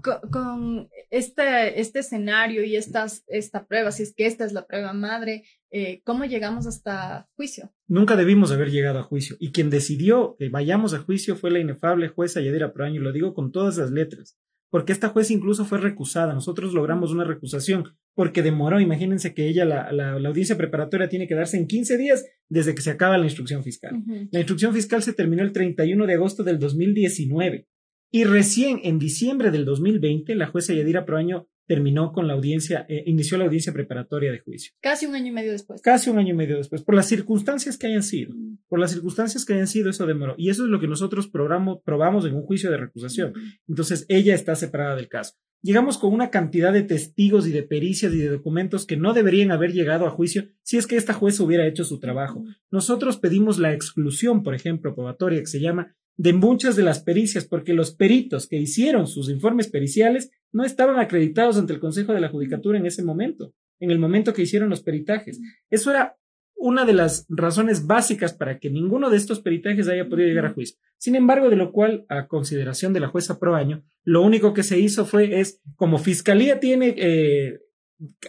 Con, 0.02 0.30
con 0.30 0.88
este, 1.10 1.80
este 1.80 1.98
escenario 1.98 2.64
y 2.64 2.76
estas, 2.76 3.24
esta 3.26 3.66
prueba, 3.66 3.92
si 3.92 4.04
es 4.04 4.14
que 4.14 4.24
esta 4.24 4.46
es 4.46 4.54
la 4.54 4.66
prueba 4.66 4.94
madre, 4.94 5.44
eh, 5.70 6.02
¿cómo 6.04 6.24
llegamos 6.24 6.66
hasta 6.66 7.28
juicio? 7.36 7.72
Nunca 7.86 8.16
debimos 8.16 8.50
haber 8.52 8.70
llegado 8.70 8.98
a 8.98 9.02
juicio. 9.02 9.36
Y 9.38 9.52
quien 9.52 9.70
decidió 9.70 10.36
que 10.38 10.48
vayamos 10.48 10.94
a 10.94 10.98
juicio 10.98 11.36
fue 11.36 11.50
la 11.50 11.60
inefable 11.60 12.08
jueza 12.08 12.40
Yadira 12.40 12.72
Proaño, 12.72 13.00
y 13.00 13.04
lo 13.04 13.12
digo 13.12 13.34
con 13.34 13.52
todas 13.52 13.78
las 13.78 13.90
letras, 13.90 14.36
porque 14.70 14.92
esta 14.92 15.08
jueza 15.08 15.32
incluso 15.32 15.64
fue 15.64 15.78
recusada. 15.78 16.34
Nosotros 16.34 16.72
logramos 16.72 17.12
una 17.12 17.24
recusación 17.24 17.84
porque 18.14 18.42
demoró. 18.42 18.80
Imagínense 18.80 19.34
que 19.34 19.48
ella, 19.48 19.64
la, 19.64 19.92
la, 19.92 20.18
la 20.18 20.28
audiencia 20.28 20.56
preparatoria, 20.56 21.08
tiene 21.08 21.26
que 21.26 21.34
darse 21.34 21.56
en 21.56 21.66
15 21.66 21.96
días 21.96 22.24
desde 22.48 22.74
que 22.74 22.82
se 22.82 22.90
acaba 22.90 23.18
la 23.18 23.24
instrucción 23.24 23.62
fiscal. 23.62 23.94
Uh 23.94 23.98
-huh. 23.98 24.28
La 24.32 24.40
instrucción 24.40 24.72
fiscal 24.72 25.02
se 25.02 25.12
terminó 25.12 25.42
el 25.42 25.52
31 25.52 26.06
de 26.06 26.14
agosto 26.14 26.42
del 26.44 26.58
2019. 26.58 27.66
Y 28.12 28.24
recién 28.24 28.80
en 28.82 28.98
diciembre 28.98 29.50
del 29.52 29.64
2020, 29.64 30.34
la 30.34 30.48
jueza 30.48 30.74
Yadira 30.74 31.04
Proaño 31.04 31.46
terminó 31.70 32.10
con 32.10 32.26
la 32.26 32.32
audiencia, 32.32 32.84
eh, 32.88 33.04
inició 33.06 33.38
la 33.38 33.44
audiencia 33.44 33.72
preparatoria 33.72 34.32
de 34.32 34.40
juicio. 34.40 34.72
Casi 34.80 35.06
un 35.06 35.14
año 35.14 35.28
y 35.28 35.30
medio 35.30 35.52
después. 35.52 35.80
Casi 35.80 36.10
un 36.10 36.18
año 36.18 36.34
y 36.34 36.36
medio 36.36 36.56
después, 36.56 36.82
por 36.82 36.96
las 36.96 37.06
circunstancias 37.06 37.78
que 37.78 37.86
hayan 37.86 38.02
sido. 38.02 38.34
Por 38.66 38.80
las 38.80 38.90
circunstancias 38.90 39.44
que 39.44 39.52
hayan 39.52 39.68
sido, 39.68 39.88
eso 39.88 40.04
demoró. 40.04 40.34
Y 40.36 40.50
eso 40.50 40.64
es 40.64 40.68
lo 40.68 40.80
que 40.80 40.88
nosotros 40.88 41.28
probamos, 41.28 41.78
probamos 41.84 42.26
en 42.26 42.34
un 42.34 42.42
juicio 42.42 42.72
de 42.72 42.76
recusación. 42.76 43.34
Entonces, 43.68 44.04
ella 44.08 44.34
está 44.34 44.56
separada 44.56 44.96
del 44.96 45.06
caso. 45.06 45.34
Llegamos 45.62 45.96
con 45.96 46.12
una 46.12 46.30
cantidad 46.30 46.72
de 46.72 46.82
testigos 46.82 47.46
y 47.46 47.52
de 47.52 47.62
pericias 47.62 48.12
y 48.14 48.18
de 48.18 48.30
documentos 48.30 48.84
que 48.84 48.96
no 48.96 49.12
deberían 49.12 49.52
haber 49.52 49.72
llegado 49.72 50.06
a 50.06 50.10
juicio 50.10 50.48
si 50.62 50.76
es 50.76 50.88
que 50.88 50.96
esta 50.96 51.12
jueza 51.12 51.44
hubiera 51.44 51.68
hecho 51.68 51.84
su 51.84 52.00
trabajo. 52.00 52.42
Nosotros 52.72 53.16
pedimos 53.16 53.60
la 53.60 53.72
exclusión, 53.72 54.42
por 54.42 54.56
ejemplo, 54.56 54.94
probatoria, 54.96 55.38
que 55.38 55.46
se 55.46 55.60
llama 55.60 55.94
de 56.20 56.34
muchas 56.34 56.76
de 56.76 56.82
las 56.82 57.00
pericias, 57.00 57.46
porque 57.46 57.72
los 57.72 57.94
peritos 57.94 58.46
que 58.46 58.58
hicieron 58.58 59.06
sus 59.06 59.30
informes 59.30 59.68
periciales 59.68 60.30
no 60.52 60.64
estaban 60.64 60.98
acreditados 60.98 61.56
ante 61.56 61.72
el 61.72 61.80
Consejo 61.80 62.12
de 62.12 62.20
la 62.20 62.28
Judicatura 62.28 62.76
en 62.76 62.84
ese 62.84 63.02
momento, 63.02 63.54
en 63.78 63.90
el 63.90 63.98
momento 63.98 64.34
que 64.34 64.42
hicieron 64.42 64.68
los 64.68 64.82
peritajes. 64.82 65.40
Eso 65.70 65.90
era 65.90 66.18
una 66.54 66.84
de 66.84 66.92
las 66.92 67.24
razones 67.30 67.86
básicas 67.86 68.34
para 68.34 68.58
que 68.58 68.68
ninguno 68.68 69.08
de 69.08 69.16
estos 69.16 69.40
peritajes 69.40 69.88
haya 69.88 70.10
podido 70.10 70.28
llegar 70.28 70.44
a 70.44 70.52
juicio. 70.52 70.76
Sin 70.98 71.16
embargo, 71.16 71.48
de 71.48 71.56
lo 71.56 71.72
cual, 71.72 72.04
a 72.10 72.26
consideración 72.26 72.92
de 72.92 73.00
la 73.00 73.08
jueza 73.08 73.38
Proaño, 73.38 73.82
lo 74.04 74.20
único 74.20 74.52
que 74.52 74.62
se 74.62 74.78
hizo 74.78 75.06
fue, 75.06 75.40
es, 75.40 75.62
como 75.76 75.96
Fiscalía 75.96 76.60
tiene 76.60 76.94
eh, 76.98 77.60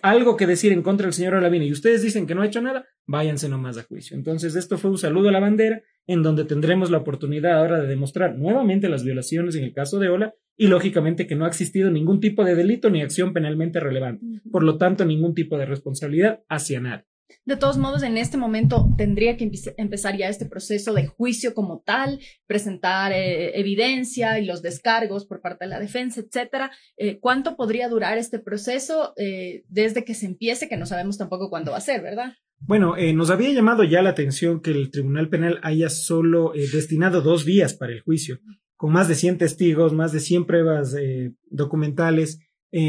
algo 0.02 0.38
que 0.38 0.48
decir 0.48 0.72
en 0.72 0.82
contra 0.82 1.08
del 1.08 1.14
señor 1.14 1.34
Olavini 1.34 1.68
y 1.68 1.74
ustedes 1.74 2.04
dicen 2.04 2.26
que 2.26 2.36
no 2.36 2.42
ha 2.42 2.48
hecho 2.48 2.62
nada, 2.62 2.86
váyanse 3.06 3.50
nomás 3.50 3.78
a 3.78 3.84
juicio. 3.84 4.16
Entonces, 4.16 4.56
esto 4.56 4.78
fue 4.78 4.92
un 4.92 4.98
saludo 4.98 5.28
a 5.28 5.34
la 5.34 5.42
bandera, 5.42 5.82
en 6.08 6.24
donde 6.24 6.46
tendremos 6.46 6.92
la 6.92 7.00
oportunidad 7.00 7.60
ahora 7.60 7.80
de 7.80 7.88
demostrar 7.88 8.38
nuevamente 8.38 8.90
las 8.90 9.04
violaciones 9.04 9.56
en 9.56 9.64
el 9.64 9.74
caso 9.74 10.00
de 10.00 10.10
Ola 10.10 10.34
y, 10.58 10.68
lógicamente, 10.68 11.28
que 11.28 11.36
no 11.36 11.46
ha 11.46 11.48
existido 11.48 11.90
ningún 11.90 12.20
tipo 12.20 12.44
de 12.44 12.56
delito 12.56 12.90
ni 12.90 13.02
acción 13.02 13.34
penalmente 13.34 13.80
relevante. 13.80 14.26
Por 14.52 14.64
lo 14.64 14.78
tanto, 14.78 15.06
ningún 15.06 15.34
tipo 15.34 15.58
de 15.58 15.66
responsabilidad 15.66 16.42
hacia 16.50 16.80
nadie. 16.80 17.06
De 17.46 17.56
todos 17.56 17.78
modos, 17.78 18.04
en 18.04 18.18
este 18.18 18.38
momento 18.38 18.90
tendría 18.98 19.38
que 19.38 19.50
empezar 19.78 20.18
ya 20.18 20.30
este 20.30 20.46
proceso 20.46 20.94
de 20.94 21.08
juicio 21.08 21.54
como 21.54 21.80
tal, 21.80 22.20
presentar 22.46 23.12
eh, 23.14 23.60
evidencia 23.60 24.40
y 24.40 24.46
los 24.46 24.62
descargos 24.62 25.26
por 25.26 25.42
parte 25.42 25.66
de 25.66 25.70
la 25.70 25.80
defensa, 25.80 26.22
etcétera. 26.22 26.72
Eh, 26.98 27.20
¿Cuánto 27.20 27.56
podría 27.56 27.90
durar 27.90 28.18
este 28.18 28.40
proceso 28.40 29.14
eh, 29.18 29.64
desde 29.68 30.04
que 30.04 30.14
se 30.14 30.26
empiece, 30.26 30.68
que 30.68 30.78
no 30.78 30.86
sabemos 30.86 31.18
tampoco 31.18 31.50
cuándo 31.50 31.72
va 31.72 31.78
a 31.78 31.82
ser, 31.82 32.02
verdad? 32.02 32.34
Bueno, 32.62 32.96
eh, 32.96 33.14
nos 33.14 33.30
había 33.30 33.52
llamado 33.52 33.84
ya 33.84 34.02
la 34.02 34.12
atención 34.12 34.62
que 34.62 34.72
el 34.72 34.92
Tribunal 34.92 35.30
Penal 35.30 35.60
haya 35.64 35.90
solo 35.90 36.54
eh, 36.54 36.68
destinado 36.72 37.22
dos 37.22 37.44
días 37.44 37.74
para 37.74 37.92
el 37.92 38.02
juicio, 38.02 38.40
con 38.76 38.94
más 38.94 39.08
de 39.08 39.16
100 39.16 39.40
testigos, 39.40 39.94
más 39.94 40.12
de 40.12 40.20
100 40.20 40.46
pruebas 40.46 40.96
eh, 40.96 41.34
documentales, 41.50 42.40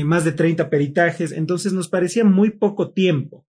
más 0.05 0.25
de 0.25 0.31
30 0.31 0.71
peritajes, 0.71 1.33
entonces 1.33 1.73
nos 1.73 1.89
parecía 1.89 2.23
muy 2.23 2.51
poco 2.51 2.93
tiempo. 2.93 3.49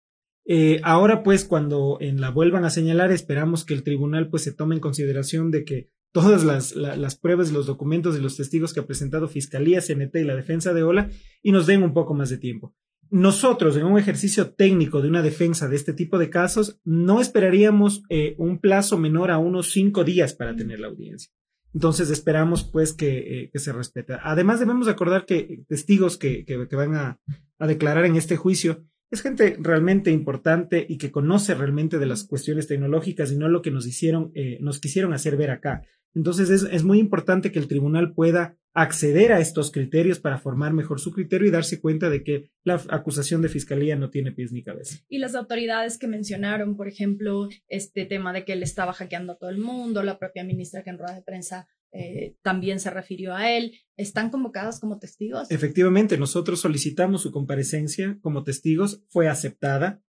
Eh, 0.48 0.80
ahora, 0.84 1.24
pues, 1.24 1.44
cuando 1.44 1.98
en 2.00 2.20
la 2.20 2.30
vuelvan 2.30 2.64
a 2.64 2.70
señalar, 2.70 3.10
esperamos 3.10 3.64
que 3.64 3.74
el 3.74 3.82
tribunal 3.82 4.30
pues 4.30 4.44
se 4.44 4.52
tome 4.52 4.76
en 4.76 4.80
consideración 4.80 5.50
de 5.50 5.64
que 5.64 5.90
todas 6.12 6.44
las, 6.44 6.76
las 6.76 7.16
pruebas, 7.18 7.52
los 7.52 7.66
documentos 7.66 8.16
y 8.16 8.22
los 8.22 8.36
testigos 8.36 8.72
que 8.72 8.80
ha 8.80 8.86
presentado 8.86 9.28
Fiscalía, 9.28 9.80
CNT 9.80 10.16
y 10.16 10.24
la 10.24 10.36
defensa 10.36 10.72
de 10.72 10.84
Ola 10.84 11.10
y 11.42 11.50
nos 11.50 11.66
den 11.66 11.82
un 11.82 11.92
poco 11.92 12.14
más 12.14 12.30
de 12.30 12.38
tiempo. 12.38 12.74
Nosotros, 13.10 13.76
en 13.76 13.84
un 13.84 13.98
ejercicio 13.98 14.50
técnico 14.50 15.00
de 15.00 15.08
una 15.08 15.22
defensa 15.22 15.68
de 15.68 15.76
este 15.76 15.92
tipo 15.92 16.18
de 16.18 16.30
casos, 16.30 16.80
no 16.84 17.20
esperaríamos 17.20 18.02
eh, 18.08 18.34
un 18.38 18.58
plazo 18.58 18.98
menor 18.98 19.30
a 19.30 19.38
unos 19.38 19.70
cinco 19.70 20.04
días 20.04 20.34
para 20.34 20.56
tener 20.56 20.80
la 20.80 20.88
audiencia. 20.88 21.32
Entonces 21.74 22.10
esperamos 22.10 22.64
pues 22.64 22.92
que, 22.94 23.18
eh, 23.18 23.50
que 23.52 23.58
se 23.58 23.72
respete. 23.72 24.14
Además 24.22 24.60
debemos 24.60 24.88
acordar 24.88 25.26
que 25.26 25.62
testigos 25.68 26.16
que, 26.16 26.44
que, 26.44 26.66
que 26.68 26.76
van 26.76 26.94
a, 26.94 27.20
a, 27.58 27.66
declarar 27.66 28.06
en 28.06 28.16
este 28.16 28.36
juicio 28.36 28.86
es 29.10 29.22
gente 29.22 29.56
realmente 29.60 30.10
importante 30.10 30.84
y 30.88 30.98
que 30.98 31.12
conoce 31.12 31.54
realmente 31.54 31.98
de 31.98 32.06
las 32.06 32.24
cuestiones 32.24 32.66
tecnológicas 32.66 33.30
y 33.30 33.36
no 33.36 33.48
lo 33.48 33.62
que 33.62 33.70
nos 33.70 33.86
hicieron, 33.86 34.32
eh, 34.34 34.58
nos 34.60 34.80
quisieron 34.80 35.12
hacer 35.12 35.36
ver 35.36 35.50
acá. 35.50 35.82
Entonces 36.16 36.48
es, 36.48 36.62
es, 36.62 36.82
muy 36.82 36.98
importante 36.98 37.52
que 37.52 37.58
el 37.58 37.68
tribunal 37.68 38.14
pueda 38.14 38.56
acceder 38.72 39.32
a 39.32 39.40
estos 39.40 39.70
criterios 39.70 40.18
para 40.18 40.38
formar 40.38 40.72
mejor 40.72 40.98
su 40.98 41.12
criterio 41.12 41.46
y 41.46 41.50
darse 41.50 41.78
cuenta 41.78 42.08
de 42.08 42.24
que 42.24 42.50
la 42.64 42.82
acusación 42.88 43.42
de 43.42 43.50
fiscalía 43.50 43.96
no 43.96 44.08
tiene 44.10 44.32
pies 44.32 44.50
ni 44.50 44.62
cabeza. 44.62 44.98
Y 45.08 45.18
las 45.18 45.34
autoridades 45.34 45.98
que 45.98 46.08
mencionaron, 46.08 46.74
por 46.74 46.88
ejemplo, 46.88 47.48
este 47.68 48.06
tema 48.06 48.32
de 48.32 48.46
que 48.46 48.54
él 48.54 48.62
estaba 48.62 48.94
hackeando 48.94 49.34
a 49.34 49.36
todo 49.36 49.50
el 49.50 49.58
mundo, 49.58 50.02
la 50.02 50.18
propia 50.18 50.42
ministra 50.42 50.82
que 50.82 50.90
en 50.90 50.98
rueda 50.98 51.14
de 51.14 51.22
prensa 51.22 51.68
eh, 51.92 52.36
también 52.42 52.80
se 52.80 52.90
refirió 52.90 53.34
a 53.34 53.50
él. 53.50 53.74
¿Están 53.96 54.30
convocados 54.30 54.80
como 54.80 54.98
testigos? 54.98 55.50
Efectivamente, 55.50 56.16
nosotros 56.16 56.60
solicitamos 56.60 57.22
su 57.22 57.30
comparecencia 57.30 58.18
como 58.22 58.42
testigos, 58.42 59.02
fue 59.08 59.28
aceptada. 59.28 60.02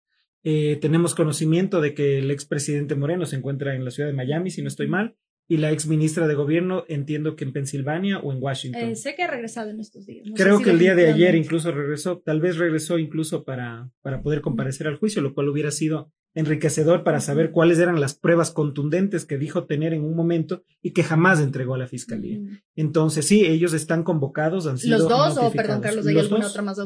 Eh, 0.43 0.77
tenemos 0.81 1.15
conocimiento 1.15 1.81
de 1.81 1.93
que 1.93 2.19
el 2.19 2.31
expresidente 2.31 2.95
Moreno 2.95 3.25
se 3.25 3.35
encuentra 3.35 3.75
en 3.75 3.83
la 3.83 3.91
ciudad 3.91 4.09
de 4.09 4.15
Miami, 4.15 4.51
si 4.51 4.61
no 4.61 4.67
estoy 4.67 4.87
mal, 4.87 5.17
y 5.47 5.57
la 5.57 5.71
ex 5.71 5.87
ministra 5.87 6.27
de 6.27 6.35
gobierno, 6.35 6.83
entiendo 6.87 7.35
que 7.35 7.45
en 7.45 7.53
Pensilvania 7.53 8.19
o 8.19 8.33
en 8.33 8.41
Washington. 8.41 8.89
Eh, 8.89 8.95
sé 8.95 9.15
que 9.15 9.23
ha 9.23 9.27
regresado 9.27 9.69
en 9.69 9.79
estos 9.79 10.05
días. 10.05 10.27
No 10.27 10.35
Creo 10.35 10.59
que 10.59 10.71
el 10.71 10.79
día 10.79 10.93
de 10.93 11.07
ayer 11.07 11.35
incluso 11.35 11.71
regresó, 11.71 12.19
tal 12.19 12.41
vez 12.41 12.57
regresó 12.57 12.97
incluso 12.97 13.45
para, 13.45 13.89
para 14.01 14.21
poder 14.21 14.41
comparecer 14.41 14.87
al 14.87 14.97
juicio, 14.97 15.21
lo 15.21 15.33
cual 15.33 15.47
hubiera 15.49 15.71
sido 15.71 16.11
enriquecedor 16.37 17.03
para 17.03 17.19
saber 17.19 17.51
cuáles 17.51 17.79
eran 17.79 17.99
las 17.99 18.13
pruebas 18.13 18.51
contundentes 18.51 19.25
que 19.25 19.39
dijo 19.39 19.65
tener 19.65 19.91
en 19.93 20.03
un 20.03 20.15
momento 20.15 20.63
y 20.83 20.91
que 20.91 21.03
jamás 21.03 21.41
entregó 21.41 21.73
a 21.73 21.79
la 21.79 21.87
fiscalía. 21.87 22.39
Entonces, 22.75 23.25
sí, 23.25 23.43
ellos 23.43 23.73
están 23.73 24.03
convocados. 24.03 24.67
Han 24.67 24.77
sido 24.77 24.99
¿Los 24.99 25.09
dos 25.09 25.37
o, 25.39 25.51
perdón, 25.51 25.81
Carlos, 25.81 26.05
hay 26.05 26.19
alguna 26.19 26.45
otra, 26.45 26.61
más 26.61 26.79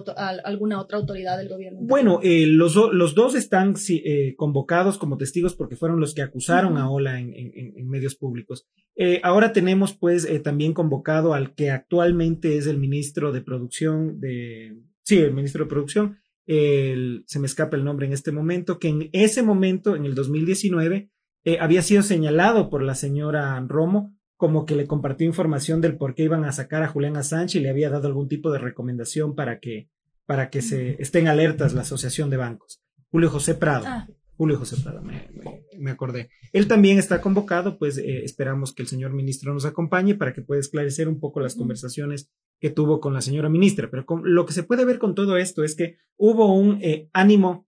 alguna 0.45 0.79
otra 0.79 0.97
autoridad 0.97 1.37
del 1.37 1.49
gobierno? 1.49 1.79
Bueno, 1.81 2.21
eh, 2.23 2.47
los, 2.47 2.75
los 2.93 3.13
dos 3.13 3.35
están 3.35 3.75
eh, 3.89 4.35
convocados 4.37 4.97
como 4.97 5.17
testigos 5.17 5.53
porque 5.53 5.75
fueron 5.75 5.99
los 5.99 6.13
que 6.13 6.21
acusaron 6.21 6.73
uh 6.73 6.77
-huh. 6.77 6.81
a 6.83 6.89
Ola 6.89 7.19
en, 7.19 7.33
en, 7.33 7.73
en, 7.75 7.89
medios 7.89 8.15
públicos. 8.15 8.65
Eh, 8.95 9.19
ahora 9.21 9.51
tenemos, 9.51 9.93
pues, 9.93 10.29
también 10.43 10.73
convocado 10.73 11.33
al 11.33 11.55
que 11.55 11.71
actualmente 11.71 12.57
es 12.57 12.67
el 12.67 12.77
ministro 12.77 13.33
de 13.33 13.41
Producción 13.41 14.21
de. 14.21 14.77
Sí, 15.03 15.17
el 15.17 15.33
ministro 15.33 15.65
de 15.65 15.69
Producción, 15.69 16.20
el, 16.45 17.23
se 17.27 17.39
me 17.39 17.47
escapa 17.47 17.77
el 17.77 17.83
nombre 17.83 18.05
en 18.05 18.13
este 18.13 18.31
momento, 18.31 18.79
que 18.79 18.89
en 18.89 19.09
ese 19.13 19.43
momento, 19.43 19.95
en 19.95 20.05
el 20.05 20.15
2019, 20.15 21.09
eh, 21.43 21.57
había 21.59 21.81
sido 21.81 22.03
señalado 22.03 22.69
por 22.69 22.83
la 22.83 22.95
señora 22.95 23.59
Romo 23.67 24.15
como 24.41 24.65
que 24.65 24.75
le 24.75 24.87
compartió 24.87 25.27
información 25.27 25.81
del 25.81 25.97
por 25.97 26.15
qué 26.15 26.23
iban 26.23 26.45
a 26.45 26.51
sacar 26.51 26.81
a 26.81 26.87
Julián 26.87 27.15
Assange 27.15 27.59
y 27.59 27.61
le 27.61 27.69
había 27.69 27.91
dado 27.91 28.07
algún 28.07 28.27
tipo 28.27 28.51
de 28.51 28.57
recomendación 28.57 29.35
para 29.35 29.59
que, 29.59 29.87
para 30.25 30.49
que 30.49 30.63
se 30.63 30.99
estén 30.99 31.27
alertas 31.27 31.75
la 31.75 31.81
Asociación 31.81 32.31
de 32.31 32.37
Bancos. 32.37 32.81
Julio 33.11 33.29
José 33.29 33.53
Prado. 33.53 33.85
Ah. 33.85 34.07
Julio 34.37 34.57
José 34.57 34.77
Prado, 34.81 35.03
me, 35.03 35.29
me, 35.31 35.63
me, 35.77 35.91
acordé. 35.91 36.31
Él 36.53 36.67
también 36.67 36.97
está 36.97 37.21
convocado, 37.21 37.77
pues 37.77 37.99
eh, 37.99 38.23
esperamos 38.23 38.73
que 38.73 38.81
el 38.81 38.87
señor 38.87 39.13
ministro 39.13 39.53
nos 39.53 39.65
acompañe 39.65 40.15
para 40.15 40.33
que 40.33 40.41
pueda 40.41 40.59
esclarecer 40.59 41.07
un 41.07 41.19
poco 41.19 41.39
las 41.39 41.53
conversaciones 41.53 42.31
que 42.61 42.69
tuvo 42.69 43.01
con 43.01 43.13
la 43.13 43.21
señora 43.21 43.49
ministra. 43.49 43.89
Pero 43.89 44.05
con, 44.05 44.21
lo 44.23 44.45
que 44.45 44.53
se 44.53 44.63
puede 44.63 44.85
ver 44.85 44.99
con 44.99 45.15
todo 45.15 45.35
esto 45.35 45.63
es 45.63 45.75
que 45.75 45.97
hubo 46.15 46.53
un 46.53 46.77
eh, 46.81 47.09
ánimo 47.11 47.67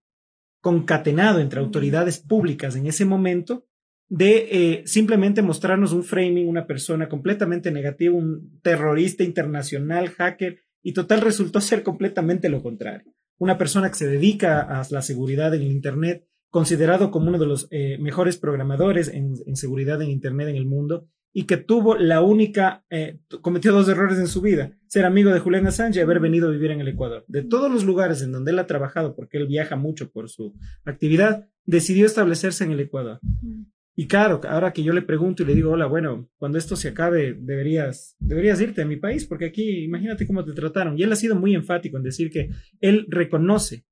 concatenado 0.60 1.40
entre 1.40 1.60
autoridades 1.60 2.20
públicas 2.20 2.76
en 2.76 2.86
ese 2.86 3.04
momento 3.04 3.66
de 4.08 4.48
eh, 4.50 4.82
simplemente 4.86 5.42
mostrarnos 5.42 5.92
un 5.92 6.04
framing, 6.04 6.48
una 6.48 6.66
persona 6.66 7.08
completamente 7.08 7.72
negativa, 7.72 8.14
un 8.14 8.60
terrorista 8.62 9.24
internacional, 9.24 10.10
hacker, 10.10 10.60
y 10.82 10.92
total 10.92 11.22
resultó 11.22 11.60
ser 11.60 11.82
completamente 11.82 12.48
lo 12.48 12.62
contrario. 12.62 13.12
Una 13.36 13.58
persona 13.58 13.88
que 13.88 13.96
se 13.96 14.06
dedica 14.06 14.60
a 14.60 14.86
la 14.90 15.02
seguridad 15.02 15.52
en 15.54 15.62
el 15.62 15.72
Internet, 15.72 16.28
considerado 16.50 17.10
como 17.10 17.28
uno 17.28 17.38
de 17.38 17.46
los 17.46 17.66
eh, 17.72 17.98
mejores 17.98 18.36
programadores 18.36 19.08
en, 19.08 19.34
en, 19.44 19.56
seguridad 19.56 20.00
en 20.02 20.10
Internet 20.10 20.48
en 20.50 20.56
el 20.56 20.66
mundo 20.66 21.08
y 21.36 21.44
que 21.44 21.56
tuvo 21.56 21.96
la 21.96 22.22
única, 22.22 22.84
eh, 22.90 23.18
cometió 23.42 23.72
dos 23.72 23.88
errores 23.88 24.18
en 24.18 24.28
su 24.28 24.40
vida, 24.40 24.78
ser 24.86 25.04
amigo 25.04 25.32
de 25.32 25.40
Julián 25.40 25.66
Assange 25.66 25.98
y 25.98 26.02
haber 26.02 26.20
venido 26.20 26.48
a 26.48 26.52
vivir 26.52 26.70
en 26.70 26.80
el 26.80 26.86
Ecuador. 26.86 27.24
De 27.26 27.42
todos 27.42 27.70
los 27.70 27.84
lugares 27.84 28.22
en 28.22 28.30
donde 28.30 28.52
él 28.52 28.58
ha 28.60 28.68
trabajado, 28.68 29.16
porque 29.16 29.38
él 29.38 29.48
viaja 29.48 29.74
mucho 29.74 30.12
por 30.12 30.30
su 30.30 30.54
actividad, 30.84 31.48
decidió 31.66 32.06
establecerse 32.06 32.62
en 32.62 32.70
el 32.70 32.80
Ecuador. 32.80 33.18
Y 33.96 34.06
claro, 34.06 34.40
ahora 34.48 34.72
que 34.72 34.84
yo 34.84 34.92
le 34.92 35.02
pregunto 35.02 35.42
y 35.42 35.46
le 35.46 35.56
digo, 35.56 35.72
hola, 35.72 35.86
bueno, 35.86 36.28
cuando 36.36 36.56
esto 36.56 36.76
se 36.76 36.88
acabe, 36.88 37.36
deberías, 37.36 38.14
deberías 38.20 38.60
irte 38.60 38.82
a 38.82 38.86
mi 38.86 38.96
país, 38.96 39.26
porque 39.26 39.46
aquí, 39.46 39.82
imagínate 39.82 40.28
cómo 40.28 40.44
te 40.44 40.52
trataron. 40.52 40.96
Y 40.96 41.02
él 41.02 41.12
ha 41.12 41.16
sido 41.16 41.34
muy 41.34 41.56
enfático 41.56 41.96
en 41.96 42.04
decir 42.04 42.30
que 42.30 42.50
él 42.80 43.06
reconoce 43.08 43.84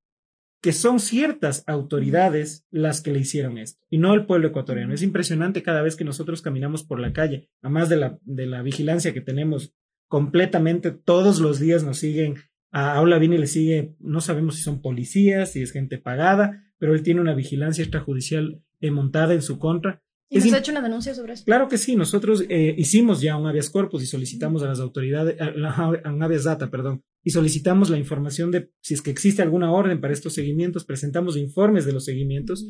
que 0.63 0.73
son 0.73 1.01
ciertas 1.01 1.65
autoridades 1.67 2.65
las 2.71 3.01
que 3.01 3.13
le 3.13 3.19
hicieron 3.19 3.59
esto 3.59 3.85
y 3.91 3.99
no 3.99 4.15
el 4.15 4.27
pueblo 4.27 4.49
ecuatoriano. 4.49 4.95
Es 4.95 5.03
impresionante 5.03 5.63
cada 5.63 5.83
vez 5.83 5.97
que 5.97 6.05
nosotros 6.05 6.41
caminamos 6.41 6.85
por 6.85 7.01
la 7.01 7.13
calle, 7.13 7.51
además 7.61 7.89
de 7.89 7.97
la, 7.97 8.19
de 8.23 8.47
la 8.47 8.63
vigilancia 8.63 9.13
que 9.13 9.21
tenemos 9.21 9.75
completamente, 10.07 10.93
todos 10.93 11.41
los 11.41 11.59
días 11.59 11.83
nos 11.83 11.99
siguen, 11.99 12.37
a 12.71 12.95
Aula 12.95 13.19
Vini 13.19 13.39
le 13.39 13.49
sigue, 13.49 13.97
no 13.99 14.21
sabemos 14.21 14.57
si 14.57 14.63
son 14.63 14.81
policías, 14.81 15.53
si 15.53 15.63
es 15.63 15.73
gente 15.73 15.99
pagada, 15.99 16.65
pero 16.79 16.95
él 16.95 17.03
tiene 17.03 17.21
una 17.21 17.35
vigilancia 17.35 17.83
extrajudicial 17.83 18.63
eh, 18.81 18.91
montada 18.91 19.35
en 19.35 19.43
su 19.43 19.59
contra. 19.59 20.03
¿Y 20.29 20.39
nos 20.39 20.53
ha 20.53 20.59
hecho 20.59 20.71
una 20.71 20.81
denuncia 20.81 21.15
sobre 21.15 21.35
eso? 21.35 21.45
Claro 21.45 21.69
que 21.69 21.77
sí, 21.77 21.97
nosotros 21.97 22.45
eh, 22.49 22.75
hicimos 22.79 23.21
ya 23.21 23.37
un 23.37 23.47
habeas 23.47 23.69
corpus 23.69 24.03
y 24.03 24.07
solicitamos 24.07 24.63
a 24.63 24.67
las 24.67 24.81
autoridades, 24.81 25.37
a, 25.41 26.11
un 26.11 26.23
habeas 26.23 26.45
data, 26.45 26.71
perdón, 26.71 27.03
y 27.25 27.31
solicitamos 27.31 27.91
la 27.91 27.99
información 27.99 28.51
de 28.51 28.71
si 28.81 28.95
es 28.95 29.03
que 29.03 29.11
existe 29.11 29.43
alguna 29.43 29.71
orden 29.73 30.01
para 30.01 30.13
estos 30.13 30.35
seguimientos, 30.35 30.85
presentamos 30.85 31.37
informes 31.37 31.85
de 31.85 31.93
los 31.93 32.05
seguimientos 32.05 32.67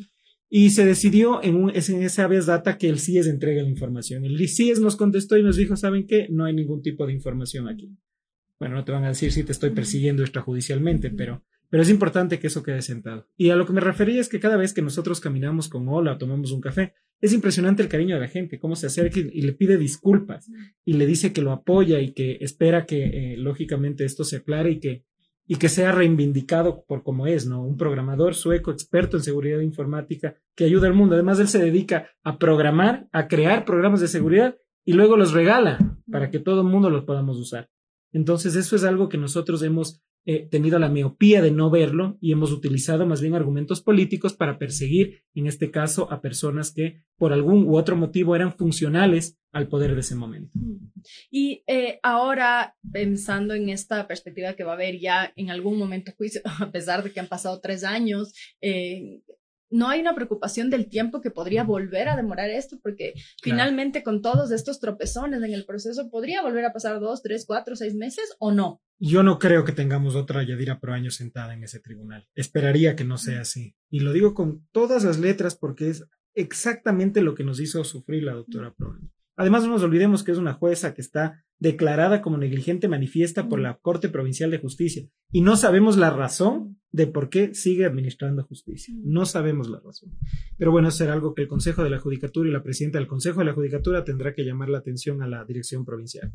y 0.49 0.69
se 0.69 0.85
decidió 0.85 1.43
en, 1.43 1.55
un, 1.55 1.71
en 1.71 2.03
ese 2.03 2.21
habeas 2.21 2.45
data 2.45 2.77
que 2.77 2.87
el 2.87 2.99
CIES 2.99 3.27
entrega 3.27 3.63
la 3.63 3.69
información. 3.69 4.23
El 4.23 4.37
CIES 4.47 4.79
nos 4.79 4.95
contestó 4.95 5.37
y 5.37 5.43
nos 5.43 5.55
dijo, 5.55 5.75
¿saben 5.75 6.05
qué? 6.05 6.27
No 6.29 6.45
hay 6.45 6.53
ningún 6.53 6.83
tipo 6.83 7.07
de 7.07 7.13
información 7.13 7.67
aquí. 7.67 7.97
Bueno, 8.59 8.75
no 8.75 8.85
te 8.85 8.91
van 8.91 9.03
a 9.03 9.09
decir 9.09 9.31
si 9.31 9.43
te 9.43 9.51
estoy 9.51 9.71
persiguiendo 9.71 10.21
extrajudicialmente, 10.21 11.09
pero, 11.09 11.43
pero 11.69 11.81
es 11.81 11.89
importante 11.89 12.37
que 12.37 12.47
eso 12.47 12.61
quede 12.61 12.83
sentado. 12.83 13.27
Y 13.35 13.49
a 13.49 13.55
lo 13.55 13.65
que 13.65 13.73
me 13.73 13.81
refería 13.81 14.21
es 14.21 14.29
que 14.29 14.39
cada 14.39 14.55
vez 14.55 14.73
que 14.73 14.83
nosotros 14.83 15.19
caminamos 15.19 15.69
con 15.69 15.87
Ola 15.89 16.13
o 16.13 16.17
tomamos 16.17 16.51
un 16.51 16.61
café, 16.61 16.93
es 17.23 17.31
impresionante 17.31 17.81
el 17.81 17.87
cariño 17.87 18.15
de 18.15 18.21
la 18.21 18.27
gente, 18.27 18.59
cómo 18.59 18.75
se 18.75 18.87
acerca 18.87 19.17
y, 19.17 19.41
le 19.43 19.53
pide 19.53 19.77
disculpas 19.77 20.51
y 20.83 20.95
le 20.95 21.05
dice 21.05 21.31
que 21.31 21.41
lo 21.41 21.53
apoya 21.53 22.01
y 22.01 22.11
que 22.11 22.37
espera 22.41 22.85
que 22.85 23.05
eh, 23.05 23.37
lógicamente 23.37 24.03
esto 24.03 24.25
se 24.25 24.35
aclare 24.35 24.71
y 24.71 24.79
que, 24.81 25.05
y 25.47 25.55
que 25.55 25.69
sea 25.69 25.93
reivindicado 25.93 26.83
por 26.85 27.01
como 27.01 27.25
es, 27.25 27.47
¿no? 27.47 27.63
Un 27.63 27.77
programador 27.77 28.35
sueco 28.35 28.71
experto 28.71 29.15
en 29.15 29.23
seguridad 29.23 29.61
informática 29.61 30.35
que 30.53 30.65
ayuda 30.65 30.87
al 30.87 30.95
mundo. 30.95 31.15
Además, 31.15 31.39
él 31.39 31.47
se 31.47 31.59
dedica 31.59 32.09
a 32.23 32.37
programar, 32.37 33.07
a 33.13 33.29
crear 33.29 33.63
programas 33.63 34.01
de 34.01 34.09
seguridad 34.09 34.57
y 34.83 34.91
luego 34.91 35.15
los 35.15 35.31
regala 35.31 35.97
para 36.11 36.29
que 36.29 36.39
todo 36.39 36.59
el 36.59 36.67
mundo 36.67 36.89
los 36.89 37.05
podamos 37.05 37.37
usar. 37.37 37.69
Entonces, 38.11 38.57
eso 38.57 38.75
es 38.75 38.83
algo 38.83 39.07
que 39.07 39.17
nosotros 39.17 39.63
hemos 39.63 40.03
eh, 40.25 40.47
tenido 40.49 40.79
la 40.79 40.89
miopía 40.89 41.41
de 41.41 41.51
no 41.51 41.69
verlo 41.69 42.17
y 42.21 42.31
hemos 42.31 42.51
utilizado 42.51 43.05
más 43.05 43.21
bien 43.21 43.33
argumentos 43.33 43.81
políticos 43.81 44.33
para 44.33 44.57
perseguir, 44.57 45.23
en 45.35 45.47
este 45.47 45.69
caso, 45.69 46.11
a 46.11 46.21
personas 46.21 46.71
que 46.71 47.01
por 47.17 47.33
algún 47.33 47.65
u 47.65 47.77
otro 47.77 47.95
motivo 47.95 48.35
eran 48.35 48.55
funcionales 48.55 49.37
al 49.51 49.67
poder 49.67 49.93
de 49.93 50.01
ese 50.01 50.15
momento. 50.15 50.57
Y 51.29 51.63
eh, 51.67 51.99
ahora, 52.03 52.75
pensando 52.91 53.53
en 53.53 53.69
esta 53.69 54.07
perspectiva 54.07 54.53
que 54.53 54.63
va 54.63 54.71
a 54.71 54.75
haber 54.75 54.99
ya 54.99 55.31
en 55.35 55.51
algún 55.51 55.77
momento 55.77 56.13
a 56.59 56.71
pesar 56.71 57.03
de 57.03 57.11
que 57.11 57.19
han 57.19 57.27
pasado 57.27 57.59
tres 57.59 57.83
años, 57.83 58.33
eh, 58.61 59.21
no 59.73 59.89
hay 59.89 60.01
una 60.01 60.13
preocupación 60.13 60.69
del 60.69 60.87
tiempo 60.87 61.19
que 61.19 61.31
podría 61.31 61.63
volver 61.63 62.07
a 62.07 62.15
demorar 62.15 62.51
esto, 62.51 62.79
porque 62.81 63.13
claro. 63.13 63.25
finalmente 63.41 64.03
con 64.03 64.21
todos 64.21 64.51
estos 64.51 64.79
tropezones 64.79 65.41
en 65.41 65.51
el 65.51 65.65
proceso, 65.65 66.09
¿podría 66.11 66.43
volver 66.43 66.63
a 66.65 66.73
pasar 66.73 66.99
dos, 66.99 67.23
tres, 67.23 67.45
cuatro, 67.47 67.75
seis 67.75 67.95
meses 67.95 68.35
o 68.39 68.51
no? 68.51 68.81
Yo 68.99 69.23
no 69.23 69.39
creo 69.39 69.65
que 69.65 69.71
tengamos 69.71 70.15
otra 70.15 70.43
Yadira 70.43 70.79
Proaño 70.79 71.09
sentada 71.09 71.55
en 71.55 71.63
ese 71.63 71.79
tribunal. 71.79 72.27
Esperaría 72.35 72.95
que 72.95 73.03
no 73.03 73.17
sea 73.17 73.41
así. 73.41 73.75
Y 73.89 74.01
lo 74.01 74.13
digo 74.13 74.35
con 74.35 74.67
todas 74.71 75.03
las 75.03 75.17
letras 75.17 75.55
porque 75.55 75.89
es 75.89 76.05
exactamente 76.35 77.21
lo 77.21 77.33
que 77.33 77.43
nos 77.43 77.59
hizo 77.59 77.83
sufrir 77.83 78.23
la 78.23 78.33
doctora 78.33 78.73
Proaño. 78.73 79.09
Además, 79.35 79.63
no 79.63 79.69
nos 79.69 79.83
olvidemos 79.83 80.23
que 80.23 80.31
es 80.31 80.37
una 80.37 80.53
jueza 80.53 80.93
que 80.93 81.01
está 81.01 81.43
declarada 81.59 82.21
como 82.21 82.37
negligente 82.37 82.87
manifiesta 82.87 83.47
por 83.47 83.59
la 83.59 83.77
Corte 83.77 84.09
Provincial 84.09 84.51
de 84.51 84.59
Justicia 84.59 85.07
y 85.31 85.41
no 85.41 85.55
sabemos 85.55 85.97
la 85.97 86.09
razón 86.09 86.79
de 86.91 87.07
por 87.07 87.29
qué 87.29 87.55
sigue 87.55 87.85
administrando 87.85 88.43
justicia. 88.43 88.93
No 89.03 89.25
sabemos 89.25 89.69
la 89.69 89.79
razón. 89.79 90.11
Pero 90.57 90.71
bueno, 90.71 90.91
será 90.91 91.13
algo 91.13 91.33
que 91.33 91.41
el 91.43 91.47
Consejo 91.47 91.83
de 91.83 91.89
la 91.89 91.99
Judicatura 91.99 92.49
y 92.49 92.51
la 92.51 92.63
presidenta 92.63 92.99
del 92.99 93.07
Consejo 93.07 93.39
de 93.39 93.45
la 93.45 93.53
Judicatura 93.53 94.03
tendrá 94.03 94.35
que 94.35 94.43
llamar 94.43 94.69
la 94.69 94.77
atención 94.77 95.23
a 95.23 95.27
la 95.27 95.43
dirección 95.45 95.85
provincial. 95.85 96.33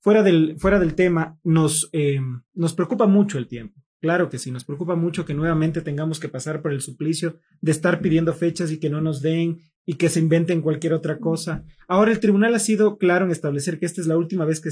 Fuera 0.00 0.22
del, 0.22 0.56
fuera 0.58 0.80
del 0.80 0.94
tema, 0.94 1.38
nos, 1.44 1.90
eh, 1.92 2.18
nos 2.54 2.74
preocupa 2.74 3.06
mucho 3.06 3.38
el 3.38 3.46
tiempo. 3.46 3.80
Claro 4.00 4.30
que 4.30 4.38
sí, 4.38 4.50
nos 4.50 4.64
preocupa 4.64 4.96
mucho 4.96 5.26
que 5.26 5.34
nuevamente 5.34 5.82
tengamos 5.82 6.18
que 6.18 6.30
pasar 6.30 6.62
por 6.62 6.72
el 6.72 6.80
suplicio 6.80 7.38
de 7.60 7.70
estar 7.70 8.00
pidiendo 8.00 8.32
fechas 8.32 8.72
y 8.72 8.80
que 8.80 8.88
no 8.88 9.02
nos 9.02 9.20
den 9.20 9.58
y 9.86 9.94
que 9.94 10.08
se 10.08 10.20
inventen 10.20 10.62
cualquier 10.62 10.92
otra 10.92 11.18
cosa. 11.18 11.64
Ahora 11.88 12.12
el 12.12 12.20
tribunal 12.20 12.54
ha 12.54 12.58
sido 12.58 12.98
claro 12.98 13.24
en 13.24 13.32
establecer 13.32 13.78
que 13.78 13.86
esta 13.86 14.00
es 14.00 14.06
la 14.06 14.16
última 14.16 14.44
vez 14.44 14.60
que, 14.60 14.70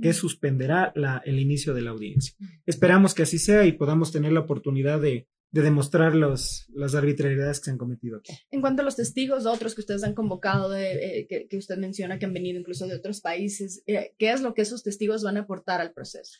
que 0.00 0.12
suspenderá 0.12 0.92
la, 0.94 1.22
el 1.24 1.38
inicio 1.38 1.74
de 1.74 1.82
la 1.82 1.90
audiencia. 1.90 2.34
Esperamos 2.66 3.14
que 3.14 3.22
así 3.22 3.38
sea 3.38 3.64
y 3.66 3.72
podamos 3.72 4.12
tener 4.12 4.32
la 4.32 4.40
oportunidad 4.40 5.00
de, 5.00 5.28
de 5.50 5.62
demostrar 5.62 6.14
los, 6.14 6.66
las 6.74 6.94
arbitrariedades 6.94 7.58
que 7.58 7.66
se 7.66 7.70
han 7.70 7.78
cometido 7.78 8.18
aquí. 8.18 8.32
En 8.50 8.60
cuanto 8.60 8.82
a 8.82 8.84
los 8.84 8.96
testigos, 8.96 9.46
otros 9.46 9.74
que 9.74 9.80
ustedes 9.80 10.04
han 10.04 10.14
convocado, 10.14 10.68
de, 10.68 11.20
eh, 11.20 11.48
que, 11.48 11.56
usted 11.56 11.78
menciona 11.78 12.18
que 12.18 12.26
han 12.26 12.34
venido 12.34 12.58
incluso 12.58 12.86
de 12.86 12.94
otros 12.94 13.20
países, 13.20 13.82
eh, 13.86 14.14
¿qué 14.18 14.32
es 14.32 14.42
lo 14.42 14.52
que 14.52 14.62
esos 14.62 14.82
testigos 14.82 15.22
van 15.22 15.38
a 15.38 15.40
aportar 15.40 15.80
al 15.80 15.92
proceso? 15.92 16.38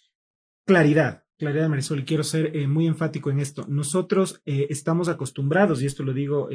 Claridad, 0.68 1.24
claridad, 1.36 1.68
Marisol, 1.68 1.98
y 1.98 2.04
quiero 2.04 2.22
ser 2.22 2.54
eh, 2.54 2.68
muy 2.68 2.86
enfático 2.86 3.32
en 3.32 3.40
esto. 3.40 3.66
Nosotros 3.68 4.40
estamos 4.44 5.08
acostumbrados, 5.08 5.82
y 5.82 5.86
esto 5.86 6.04
lo 6.04 6.12
digo 6.12 6.48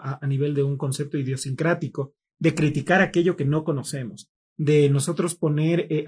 a, 0.00 0.24
a, 0.24 0.26
nivel 0.26 0.54
de 0.54 0.62
un 0.62 0.78
concepto 0.78 1.18
idiosincrático, 1.18 2.14
de 2.38 2.54
criticar 2.54 3.02
aquello 3.02 3.36
que 3.36 3.44
no 3.44 3.62
conocemos 3.64 4.30
de 4.60 4.90
nosotros 4.90 5.34
poner 5.36 5.86
eh, 5.88 6.04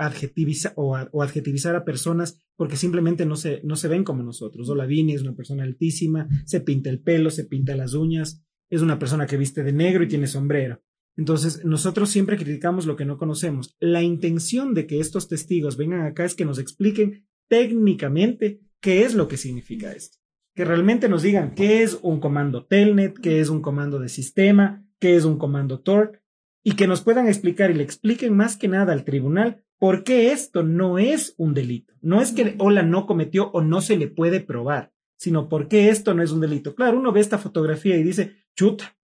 o, 0.76 0.94
adjetivizar 0.94 1.74
a 1.74 1.84
personas 1.86 2.38
porque 2.54 2.76
simplemente 2.76 3.24
no 3.24 3.34
se, 3.34 3.62
no 3.64 3.76
se 3.76 3.88
ven 3.88 4.04
como 4.04 4.22
nosotros. 4.22 4.68
Olavini 4.68 5.14
es 5.14 5.22
una 5.22 5.34
persona 5.34 5.62
altísima, 5.62 6.28
se 6.44 6.60
pinta 6.60 6.90
el 6.90 7.00
pelo, 7.00 7.30
se 7.30 7.46
pinta 7.46 7.74
las 7.74 7.94
uñas, 7.94 8.44
es 8.68 8.82
una 8.82 8.98
persona 8.98 9.26
que 9.26 9.38
viste 9.38 9.62
de 9.62 9.72
negro 9.72 10.04
y 10.04 10.08
tiene 10.08 10.26
sombrero. 10.26 10.82
Entonces, 11.16 11.64
nosotros 11.64 12.10
siempre 12.10 12.36
criticamos 12.36 12.84
lo 12.84 12.94
que 12.94 13.06
no 13.06 13.16
conocemos. 13.16 13.74
La 13.80 14.02
intención 14.02 14.74
de 14.74 14.86
que 14.86 15.00
estos 15.00 15.28
testigos 15.28 15.78
vengan 15.78 16.02
acá 16.02 16.26
es 16.26 16.34
que 16.34 16.44
nos 16.44 16.58
expliquen 16.58 17.26
técnicamente 17.52 18.62
qué 18.80 19.04
es 19.04 19.12
lo 19.12 19.28
que 19.28 19.36
significa 19.36 19.92
esto. 19.92 20.16
Que 20.54 20.64
realmente 20.64 21.10
nos 21.10 21.20
digan 21.20 21.54
qué 21.54 21.82
es 21.82 21.98
un 22.00 22.18
comando 22.18 22.64
Telnet, 22.64 23.18
qué 23.18 23.40
es 23.40 23.50
un 23.50 23.60
comando 23.60 23.98
de 23.98 24.08
sistema, 24.08 24.86
qué 24.98 25.16
es 25.16 25.26
un 25.26 25.36
comando 25.36 25.80
Tor, 25.80 26.22
y 26.64 26.76
que 26.76 26.86
nos 26.86 27.02
puedan 27.02 27.28
explicar 27.28 27.70
y 27.70 27.74
le 27.74 27.82
expliquen 27.82 28.34
más 28.34 28.56
que 28.56 28.68
nada 28.68 28.94
al 28.94 29.04
tribunal 29.04 29.62
por 29.78 30.02
qué 30.02 30.32
esto 30.32 30.62
no 30.62 30.98
es 30.98 31.34
un 31.36 31.52
delito. 31.52 31.92
No 32.00 32.22
es 32.22 32.32
que 32.32 32.54
Ola 32.56 32.84
no 32.84 33.04
cometió 33.04 33.50
o 33.50 33.60
no 33.60 33.82
se 33.82 33.98
le 33.98 34.08
puede 34.08 34.40
probar, 34.40 34.94
sino 35.18 35.50
por 35.50 35.68
qué 35.68 35.90
esto 35.90 36.14
no 36.14 36.22
es 36.22 36.32
un 36.32 36.40
delito. 36.40 36.74
Claro, 36.74 36.98
uno 36.98 37.12
ve 37.12 37.20
esta 37.20 37.36
fotografía 37.36 37.98
y 37.98 38.02
dice, 38.02 38.46
chuta, 38.56 38.96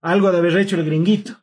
algo 0.00 0.30
de 0.30 0.38
haber 0.38 0.56
hecho 0.58 0.76
el 0.76 0.86
gringuito. 0.86 1.40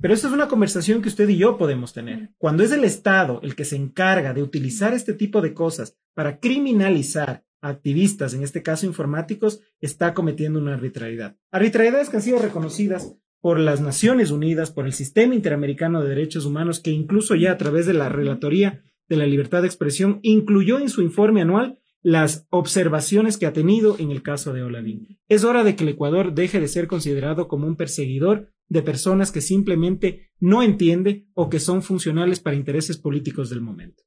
Pero 0.00 0.14
esta 0.14 0.28
es 0.28 0.32
una 0.32 0.48
conversación 0.48 1.02
que 1.02 1.08
usted 1.08 1.28
y 1.28 1.38
yo 1.38 1.58
podemos 1.58 1.92
tener. 1.92 2.30
Cuando 2.38 2.62
es 2.62 2.70
el 2.70 2.84
Estado 2.84 3.40
el 3.42 3.56
que 3.56 3.64
se 3.64 3.76
encarga 3.76 4.32
de 4.32 4.42
utilizar 4.42 4.94
este 4.94 5.12
tipo 5.12 5.40
de 5.40 5.54
cosas 5.54 5.96
para 6.14 6.38
criminalizar 6.38 7.44
a 7.60 7.68
activistas, 7.68 8.34
en 8.34 8.44
este 8.44 8.62
caso 8.62 8.86
informáticos, 8.86 9.60
está 9.80 10.14
cometiendo 10.14 10.60
una 10.60 10.74
arbitrariedad. 10.74 11.36
Arbitrariedades 11.50 12.08
que 12.08 12.16
han 12.16 12.22
sido 12.22 12.38
reconocidas 12.38 13.16
por 13.40 13.58
las 13.58 13.80
Naciones 13.80 14.30
Unidas, 14.30 14.70
por 14.70 14.86
el 14.86 14.92
Sistema 14.92 15.34
Interamericano 15.34 16.02
de 16.02 16.10
Derechos 16.10 16.44
Humanos, 16.44 16.80
que 16.80 16.90
incluso 16.90 17.34
ya 17.34 17.52
a 17.52 17.58
través 17.58 17.86
de 17.86 17.94
la 17.94 18.08
Relatoría 18.08 18.82
de 19.08 19.16
la 19.16 19.26
Libertad 19.26 19.62
de 19.62 19.68
Expresión 19.68 20.20
incluyó 20.22 20.78
en 20.78 20.90
su 20.90 21.02
informe 21.02 21.42
anual 21.42 21.80
las 22.02 22.46
observaciones 22.50 23.36
que 23.36 23.46
ha 23.46 23.52
tenido 23.52 23.96
en 23.98 24.10
el 24.10 24.22
caso 24.22 24.52
de 24.52 24.62
Olavín. 24.62 25.18
Es 25.28 25.44
hora 25.44 25.64
de 25.64 25.74
que 25.74 25.82
el 25.82 25.90
Ecuador 25.90 26.34
deje 26.34 26.60
de 26.60 26.68
ser 26.68 26.86
considerado 26.86 27.48
como 27.48 27.66
un 27.66 27.76
perseguidor 27.76 28.52
de 28.68 28.82
personas 28.82 29.32
que 29.32 29.40
simplemente 29.40 30.30
no 30.40 30.62
entiende 30.62 31.26
o 31.34 31.48
que 31.48 31.60
son 31.60 31.82
funcionales 31.82 32.40
para 32.40 32.56
intereses 32.56 32.98
políticos 32.98 33.50
del 33.50 33.60
momento. 33.60 34.02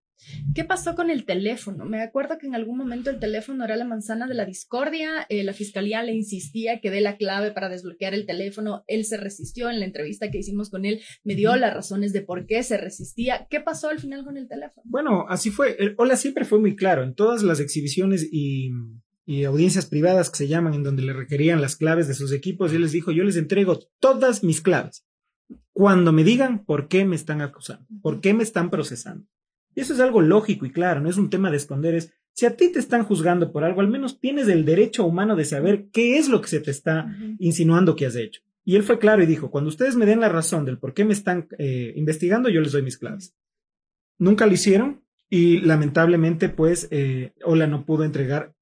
¿Qué 0.54 0.64
pasó 0.64 0.96
con 0.96 1.10
el 1.10 1.26
teléfono? 1.26 1.86
Me 1.86 2.02
acuerdo 2.02 2.38
que 2.38 2.48
en 2.48 2.56
algún 2.56 2.78
momento 2.78 3.10
el 3.10 3.20
teléfono 3.20 3.66
era 3.66 3.76
la 3.76 3.86
manzana 3.86 4.28
de 4.28 4.36
la 4.36 4.46
discordia, 4.46 5.26
eh, 5.30 5.44
la 5.44 5.54
fiscalía 5.54 6.04
le 6.04 6.14
insistía 6.14 6.80
que 6.80 6.92
dé 6.92 7.02
la 7.02 7.18
clave 7.18 7.52
para 7.52 7.70
desbloquear 7.70 8.14
el 8.14 8.26
teléfono, 8.26 8.84
él 8.88 9.06
se 9.06 9.18
resistió 9.18 9.70
en 9.70 9.80
la 9.80 9.86
entrevista 9.86 10.30
que 10.30 10.40
hicimos 10.40 10.70
con 10.70 10.86
él, 10.86 11.02
me 11.24 11.36
dio 11.36 11.56
las 11.56 11.74
razones 11.74 12.14
de 12.14 12.22
por 12.22 12.46
qué 12.46 12.64
se 12.64 12.78
resistía. 12.78 13.48
¿Qué 13.50 13.60
pasó 13.62 13.90
al 13.90 14.00
final 14.00 14.24
con 14.24 14.38
el 14.38 14.48
teléfono? 14.48 14.84
Bueno, 14.86 15.26
así 15.28 15.50
fue. 15.50 15.76
Hola 15.98 16.16
siempre 16.16 16.46
fue 16.46 16.60
muy 16.60 16.76
claro. 16.76 17.04
En 17.04 17.16
todas 17.16 17.44
las 17.44 17.60
exhibiciones 17.60 18.28
y, 18.32 18.70
y 19.26 19.44
audiencias 19.44 19.86
privadas 19.86 20.30
que 20.30 20.38
se 20.38 20.48
llaman, 20.48 20.74
en 20.74 20.84
donde 20.84 21.04
le 21.04 21.14
requerían 21.14 21.62
las 21.62 21.76
claves 21.76 22.08
de 22.08 22.14
sus 22.14 22.32
equipos, 22.32 22.74
él 22.74 22.82
les 22.82 22.92
dijo, 22.92 23.12
yo 23.12 23.24
les 23.24 23.38
entrego 23.38 23.80
todas 24.00 24.44
mis 24.44 24.62
claves. 24.62 25.06
Cuando 25.74 26.12
me 26.12 26.24
digan 26.24 26.66
por 26.66 26.88
qué 26.88 27.06
me 27.06 27.16
están 27.16 27.42
acusando, 27.42 27.86
por 28.02 28.22
qué 28.22 28.34
me 28.34 28.44
están 28.44 28.70
procesando. 28.70 29.28
Y 29.76 29.82
eso 29.82 29.94
es 29.94 30.00
algo 30.00 30.22
lógico 30.22 30.66
y 30.66 30.72
claro, 30.72 31.02
no 31.02 31.10
es 31.10 31.18
un 31.18 31.30
tema 31.30 31.50
de 31.50 31.58
esconder, 31.58 31.96
es 31.96 32.14
si 32.34 32.46
a 32.46 32.56
ti 32.56 32.72
te 32.72 32.80
están 32.80 33.04
juzgando 33.04 33.52
por 33.52 33.64
algo, 33.64 33.82
al 33.82 33.90
menos 33.90 34.20
tienes 34.20 34.48
el 34.48 34.66
derecho 34.66 35.06
humano 35.06 35.36
de 35.36 35.46
saber 35.46 35.88
qué 35.92 36.18
es 36.18 36.30
lo 36.30 36.42
que 36.42 36.48
se 36.48 36.60
te 36.60 36.72
está 36.72 37.16
insinuando 37.40 37.96
que 37.96 38.06
has 38.06 38.16
hecho. 38.16 38.42
Y 38.64 38.76
él 38.76 38.84
fue 38.84 39.00
claro 39.00 39.24
y 39.24 39.26
dijo, 39.26 39.52
cuando 39.52 39.70
ustedes 39.70 39.96
me 39.96 40.06
den 40.06 40.20
la 40.20 40.30
razón 40.30 40.66
del 40.66 40.78
por 40.78 40.94
qué 40.94 41.04
me 41.04 41.14
están 41.14 41.48
eh, 41.58 41.94
investigando, 41.96 42.50
yo 42.50 42.62
les 42.62 42.72
doy 42.72 42.84
mis 42.84 42.98
claves. 42.98 43.36
Nunca 44.18 44.46
lo 44.46 44.54
hicieron 44.54 45.04
y 45.30 45.60
lamentablemente 45.62 46.50
pues 46.50 46.88
eh, 46.92 47.34
Ola 47.44 47.68
no 47.68 47.86
pudo 47.86 48.04
entregar 48.04 48.54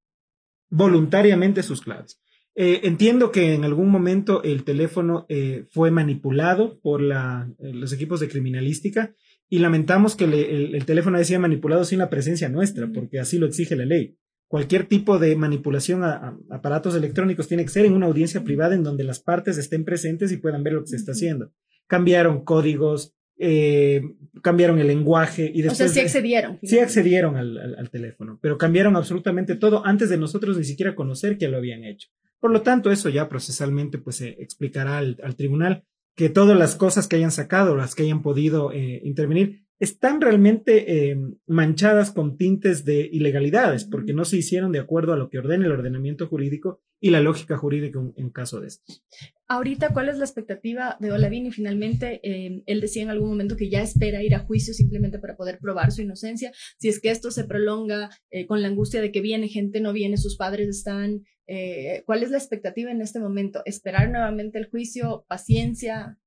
voluntariamente 0.69 1.63
sus 1.63 1.81
claves. 1.81 2.21
Eh, 2.55 2.81
entiendo 2.83 3.31
que 3.31 3.53
en 3.53 3.63
algún 3.63 3.89
momento 3.89 4.43
el 4.43 4.63
teléfono 4.63 5.25
fue 5.71 5.91
manipulado 5.91 6.79
por 6.81 7.01
la, 7.01 7.49
los 7.59 7.93
equipos 7.93 8.19
de 8.19 8.27
criminalística 8.27 9.13
y 9.49 9.59
lamentamos 9.59 10.15
que 10.15 10.25
el, 10.25 10.85
teléfono 10.85 11.17
haya 11.17 11.25
sido 11.25 11.39
manipulado 11.39 11.83
sin 11.83 11.97
la 11.97 12.09
presencia 12.09 12.49
nuestra, 12.49 12.87
porque 12.93 13.19
así 13.19 13.39
lo 13.39 13.47
exige 13.47 13.75
la 13.75 13.85
ley. 13.85 14.15
Cualquier 14.47 14.85
tipo 14.85 15.17
de 15.17 15.35
manipulación 15.35 16.03
a, 16.03 16.37
aparatos 16.51 16.95
electrónicos 16.95 17.47
tiene 17.47 17.63
que 17.63 17.71
ser 17.71 17.85
en 17.85 17.93
una 17.93 18.05
audiencia 18.05 18.43
privada 18.43 18.75
en 18.75 18.83
donde 18.83 19.03
las 19.03 19.19
partes 19.19 19.57
estén 19.57 19.85
presentes 19.85 20.31
y 20.31 20.37
puedan 20.37 20.63
ver 20.63 20.73
lo 20.73 20.81
que 20.81 20.89
se 20.89 20.97
está 20.97 21.13
haciendo. 21.13 21.51
Cambiaron 21.87 22.43
códigos, 22.43 23.15
eh, 23.39 24.01
cambiaron 24.43 24.79
el 24.79 24.87
lenguaje 24.87 25.49
y 25.51 25.61
después... 25.61 25.79
O 25.79 25.83
sea, 25.85 25.87
sí 25.87 25.99
accedieron. 26.01 26.59
Sí 26.61 26.77
accedieron 26.77 27.37
al, 27.37 27.89
teléfono, 27.89 28.37
pero 28.41 28.57
cambiaron 28.57 28.95
absolutamente 28.95 29.55
todo 29.55 29.85
antes 29.85 30.09
de 30.09 30.17
nosotros 30.17 30.57
ni 30.57 30.65
siquiera 30.65 30.93
conocer 30.93 31.37
que 31.37 31.47
lo 31.47 31.57
habían 31.57 31.83
hecho. 31.83 32.09
Por 32.39 32.51
lo 32.51 32.61
tanto, 32.61 32.91
eso 32.91 33.09
ya 33.09 33.27
procesalmente 33.29 33.97
pues 33.97 34.17
se 34.17 34.29
explicará 34.41 34.97
al, 34.97 35.17
al 35.23 35.35
tribunal 35.35 35.85
que 36.15 36.29
todas 36.29 36.59
las 36.59 36.75
cosas 36.75 37.07
que 37.07 37.15
hayan 37.15 37.31
sacado, 37.31 37.77
las 37.77 37.95
que 37.95 38.03
hayan 38.03 38.21
podido 38.21 38.73
eh, 38.73 38.99
intervenir, 39.05 39.63
están 39.79 40.21
realmente 40.21 41.09
eh, 41.09 41.17
manchadas 41.47 42.11
con 42.11 42.37
tintes 42.37 42.85
de 42.85 43.09
ilegalidades, 43.11 43.85
porque 43.85 44.13
no 44.13 44.25
se 44.25 44.37
hicieron 44.37 44.71
de 44.71 44.79
acuerdo 44.79 45.13
a 45.13 45.17
lo 45.17 45.29
que 45.29 45.39
ordena 45.39 45.65
el 45.65 45.71
ordenamiento 45.71 46.27
jurídico 46.27 46.81
y 46.99 47.11
la 47.11 47.21
lógica 47.21 47.57
jurídica 47.57 47.99
en, 48.17 48.29
caso 48.29 48.59
de 48.59 48.67
estos. 48.67 49.03
Ahorita, 49.47 49.93
¿cuál 49.93 50.09
es 50.09 50.17
la 50.17 50.25
expectativa 50.25 50.97
de 50.99 51.11
Olavini? 51.11 51.51
Finalmente, 51.51 52.19
eh, 52.23 52.61
él 52.65 52.81
decía 52.81 53.03
en 53.03 53.09
algún 53.09 53.29
momento 53.29 53.55
que 53.55 53.69
ya 53.69 53.81
espera 53.81 54.21
ir 54.21 54.35
a 54.35 54.39
juicio 54.39 54.73
simplemente 54.73 55.17
para 55.17 55.37
poder 55.37 55.59
probar 55.59 55.91
su 55.91 56.01
inocencia. 56.01 56.51
Si 56.77 56.89
es 56.89 56.99
que 56.99 57.09
esto 57.09 57.31
se 57.31 57.45
prolonga 57.45 58.09
con 58.47 58.61
la 58.61 58.67
angustia 58.67 59.01
de 59.01 59.11
que 59.11 59.21
viene 59.21 59.47
gente, 59.47 59.79
no 59.79 59.93
viene, 59.93 60.17
sus 60.17 60.37
padres 60.37 60.67
están 60.67 61.23
eh, 61.51 62.03
¿Cuál 62.05 62.21
es 62.21 62.29
la 62.29 62.37
expectativa 62.37 62.91
en 62.91 63.01
este 63.01 63.19
momento? 63.19 63.63
¿Esperar 63.65 64.11
nuevamente 64.11 64.59
el 64.59 64.69
juicio? 64.69 65.25
¿Paciencia? 65.27 66.19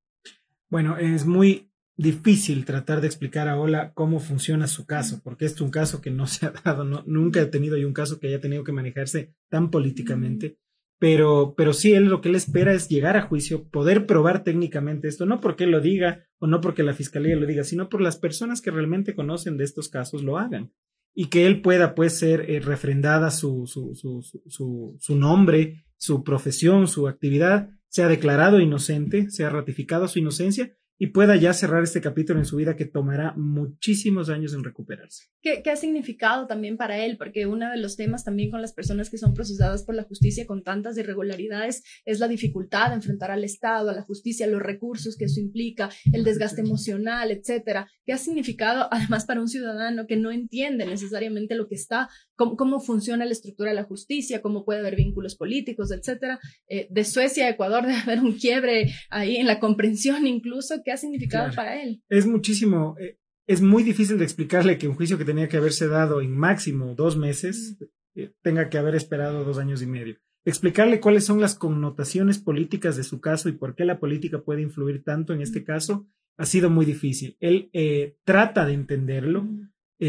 Bueno, 0.69 0.99
es 0.99 1.27
muy 1.27 1.71
difícil 1.97 2.65
tratar 2.65 3.01
de 3.01 3.07
explicar 3.07 3.49
a 3.49 3.59
Ola 3.59 3.93
cómo 3.95 4.21
funciona 4.21 4.67
su 4.67 4.87
caso, 4.87 5.21
porque 5.23 5.45
es 5.45 5.61
un 5.61 5.71
caso 5.71 6.01
que 6.01 6.11
no 6.11 6.27
se 6.27 6.47
ha 6.47 6.51
dado, 6.51 6.85
nunca 7.07 7.41
he 7.41 7.47
tenido 7.47 7.77
yo 7.77 7.87
un 7.87 7.95
caso 7.95 8.19
que 8.19 8.29
haya 8.29 8.41
tenido 8.41 8.65
que 8.65 8.73
manejarse 8.73 9.35
tan 9.49 9.71
políticamente, 9.71 10.59
pero, 10.99 11.55
pero 11.57 11.73
sí, 11.73 11.93
él 11.95 12.05
lo 12.05 12.21
que 12.21 12.29
él 12.29 12.37
espera 12.37 12.73
es 12.73 12.89
llegar 12.89 13.17
a 13.17 13.23
juicio, 13.23 13.69
poder 13.69 14.07
probar 14.07 14.45
técnicamente 14.45 15.09
esto, 15.09 15.27
no 15.27 15.41
porque 15.41 15.65
él 15.65 15.73
lo 15.73 15.81
diga 15.81 16.29
o 16.39 16.47
no 16.47 16.61
porque 16.61 16.85
la 16.85 16.95
fiscalía 16.95 17.35
lo 17.35 17.45
diga, 17.45 17.65
sino 17.65 17.89
por 17.89 18.01
las 18.01 18.17
personas 18.17 18.61
que 18.61 18.71
realmente 18.71 19.17
conocen 19.17 19.57
de 19.57 19.65
estos 19.65 19.89
casos 19.89 20.23
lo 20.23 20.39
hagan. 20.39 20.73
Y 21.13 21.27
que 21.27 21.47
él 21.47 21.61
pueda 21.61 21.97
pues 21.97 22.17
ser 22.17 22.49
eh, 22.49 22.61
refrendada 22.61 23.33
su, 23.33 23.67
su, 23.67 23.97
su, 23.97 24.23
su, 24.23 24.97
su 25.01 25.17
nombre, 25.17 25.85
su 25.97 26.23
profesión, 26.23 26.87
su 26.87 27.09
actividad, 27.09 27.71
sea 27.89 28.07
declarado 28.07 28.61
inocente, 28.61 29.29
sea 29.29 29.51
ratificado 29.51 30.07
su 30.07 30.21
inocencia 30.21 30.73
y 31.03 31.09
pueda 31.09 31.35
ya 31.35 31.53
cerrar 31.53 31.83
este 31.83 32.01
capítulo 32.01 32.39
en 32.39 32.45
su 32.45 32.55
vida 32.55 32.77
que 32.77 32.85
tomará 32.85 33.35
muchísimos 33.37 34.29
años 34.29 34.55
en 34.55 34.63
recuperarse. 34.63 35.25
¿Qué, 35.41 35.61
¿Qué, 35.61 35.73
ha 35.73 35.75
significado 35.75 36.47
también 36.47 36.77
para 36.77 36.97
él? 37.05 37.17
Porque 37.19 37.45
uno 37.47 37.69
de 37.73 37.77
los 37.77 37.97
temas 37.97 38.23
también 38.23 38.53
con 38.53 38.63
las 38.63 38.73
personas 38.73 39.11
que 39.11 39.19
son 39.19 39.35
procesadas 39.35 39.83
por 39.83 39.97
la 39.97 40.05
justicia 40.05 40.47
con 40.47 40.63
tantas 40.63 40.97
irregularidades 40.97 41.83
es 42.05 42.21
la 42.21 42.29
dificultad 42.29 42.91
de 42.91 42.95
enfrentar 42.95 43.33
al 43.33 43.43
Estado, 43.43 43.91
a 43.91 43.95
la 43.95 44.03
justicia, 44.03 44.47
los 44.47 44.63
recursos 44.63 45.17
que 45.17 45.25
eso 45.25 45.41
implica, 45.41 45.91
el 46.13 46.23
desgaste 46.23 46.61
emocional, 46.61 47.33
etcétera. 47.33 47.91
¿Qué 48.05 48.13
ha 48.13 48.19
significado 48.19 48.87
además 48.93 49.25
para 49.25 49.41
un 49.41 49.49
ciudadano 49.49 50.07
que 50.07 50.17
no 50.17 50.31
entiende 50.31 50.87
necesariamente 50.87 51.57
lo 51.57 51.67
que 51.67 51.75
está, 51.75 52.11
cómo, 52.37 52.57
cómo 52.57 52.81
funciona 52.81 53.25
la 53.25 53.33
estructura 53.33 53.71
de 53.71 53.77
la 53.77 53.85
justicia, 53.85 54.43
cómo 54.43 54.65
puede 54.65 54.81
haber 54.81 54.97
vínculos 54.97 55.37
políticos, 55.37 55.93
etcétera? 55.93 56.39
Eh, 56.69 56.89
de 56.91 57.05
Suecia 57.05 57.47
a 57.47 57.51
Ecuador 57.51 57.83
debe 57.87 57.99
haber 57.99 58.21
un 58.21 58.33
quiebre 58.33 58.93
ahí 59.11 59.37
en 59.37 59.47
la 59.47 59.61
comprensión 59.61 60.27
incluso. 60.27 60.83
¿Qué 60.85 60.93
ha 60.93 60.97
significado 60.97 61.55
para 61.55 61.83
él? 61.83 62.03
Es 62.09 62.27
muchísimo. 62.27 62.97
Eh, 63.01 63.19
es 63.47 63.61
muy 63.61 63.83
difícil 63.83 64.19
de 64.19 64.25
explicarle 64.25 64.79
que 64.79 64.89
un 64.89 64.95
juicio 64.95 65.19
que 65.19 65.25
tenía 65.25 65.49
que 65.49 65.57
haberse 65.57 65.89
dado 65.89 66.21
en 66.21 66.37
máximo 66.37 66.95
dos 66.95 67.17
meses 67.17 67.77
eh, 68.15 68.33
tenga 68.43 68.69
que 68.69 68.79
haber 68.79 68.95
esperado 68.95 69.45
dos 69.45 69.59
años 69.59 69.83
y 69.83 69.87
medio. 69.87 70.17
Explicarle 70.45 71.01
cuáles 71.01 71.25
son 71.25 71.41
las 71.41 71.55
connotaciones 71.55 72.39
políticas 72.39 72.97
de 72.97 73.05
su 73.05 73.21
caso 73.21 73.49
y 73.49 73.53
por 73.53 73.75
qué 73.75 73.85
la 73.85 74.01
política 74.01 74.43
puede 74.43 74.63
influir 74.63 75.05
tanto 75.05 75.33
en 75.33 75.41
este 75.41 75.65
caso 75.65 76.07
ha 76.37 76.47
sido 76.47 76.71
muy 76.71 76.87
difícil. 76.87 77.37
Él 77.41 77.71
eh, 77.73 78.17
trata 78.25 78.65
de 78.67 78.73
entenderlo, 78.73 79.49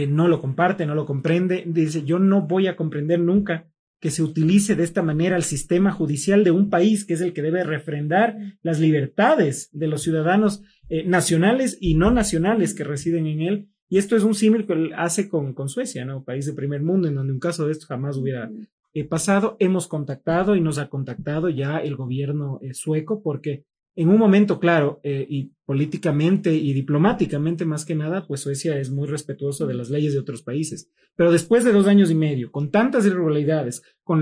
no 0.08 0.27
lo 0.27 0.41
comparte, 0.41 0.86
no 0.86 0.95
lo 0.95 1.06
comprende. 1.06 1.63
Dice, 1.67 2.03
yo 2.03 2.19
no 2.19 2.41
voy 2.41 2.67
a 2.67 2.75
comprender 2.75 3.19
nunca 3.19 3.67
que 4.03 4.12
se 4.12 4.21
utilice 4.21 4.75
de 4.75 4.84
esta 4.84 5.01
manera 5.01 5.38
el 5.38 5.43
sistema 5.43 5.91
judicial 5.93 6.43
de 6.43 6.51
un 6.51 6.69
país 6.69 7.06
que 7.06 7.13
es 7.13 7.21
el 7.21 7.32
que 7.32 7.41
debe 7.41 7.63
refrendar 7.63 8.36
las 8.62 8.82
libertades 8.82 9.69
de 9.71 9.88
los 9.88 10.01
ciudadanos 10.01 10.62
eh, 10.89 11.06
nacionales 11.06 11.77
y 11.79 11.95
no 11.95 12.12
nacionales 12.12 12.73
que 12.73 12.84
residen 12.84 13.27
en 13.27 13.41
él. 13.41 13.69
Y 13.88 13.99
esto 13.99 14.17
es 14.17 14.23
un 14.23 14.36
símil 14.36 14.65
que 14.65 14.89
hace 14.97 15.29
con, 15.29 15.53
con 15.53 15.69
Suecia, 15.69 16.03
¿no? 16.03 16.23
País 16.25 16.45
de 16.45 16.51
primer 16.51 16.82
mundo, 16.82 17.08
en 17.08 17.15
donde 17.15 17.32
un 17.32 17.39
caso 17.39 17.65
de 17.65 17.71
esto 17.71 17.86
jamás 17.88 18.17
hubiera 18.17 18.51
eh, 18.93 19.06
pasado. 19.06 19.56
Hemos 19.60 19.88
contactado 19.88 20.58
y 20.58 20.62
nos 20.62 20.79
ha 20.79 20.89
contactado 20.89 21.47
ya 21.47 21.77
el 21.77 21.95
gobierno 21.95 22.60
eh, 22.62 22.73
sueco 22.73 23.23
porque 23.23 23.63
en 23.95 24.10
un 24.10 24.17
momento, 24.17 24.60
claro, 24.60 24.99
eh, 25.03 25.25
y 25.29 25.53
políticamente 25.65 26.53
y 26.53 26.73
diplomáticamente 26.73 27.63
más 27.65 27.86
que 27.86 27.95
nada, 27.95 28.25
pues 28.27 28.41
Suecia 28.41 28.77
es 28.79 28.89
muy 28.89 29.08
respetuoso 29.08 29.67
de 29.67 29.75
las 29.75 29.89
leyes 29.89 30.13
de 30.13 30.19
otros 30.19 30.41
países. 30.41 30.89
Pero 31.15 31.32
después 31.32 31.63
de 31.63 31.71
dos 31.71 31.88
años 31.88 32.10
y 32.10 32.15
medio, 32.15 32.51
con 32.51 32.71
tantas 32.71 33.06
irregularidades, 33.06 33.84
con, 34.03 34.21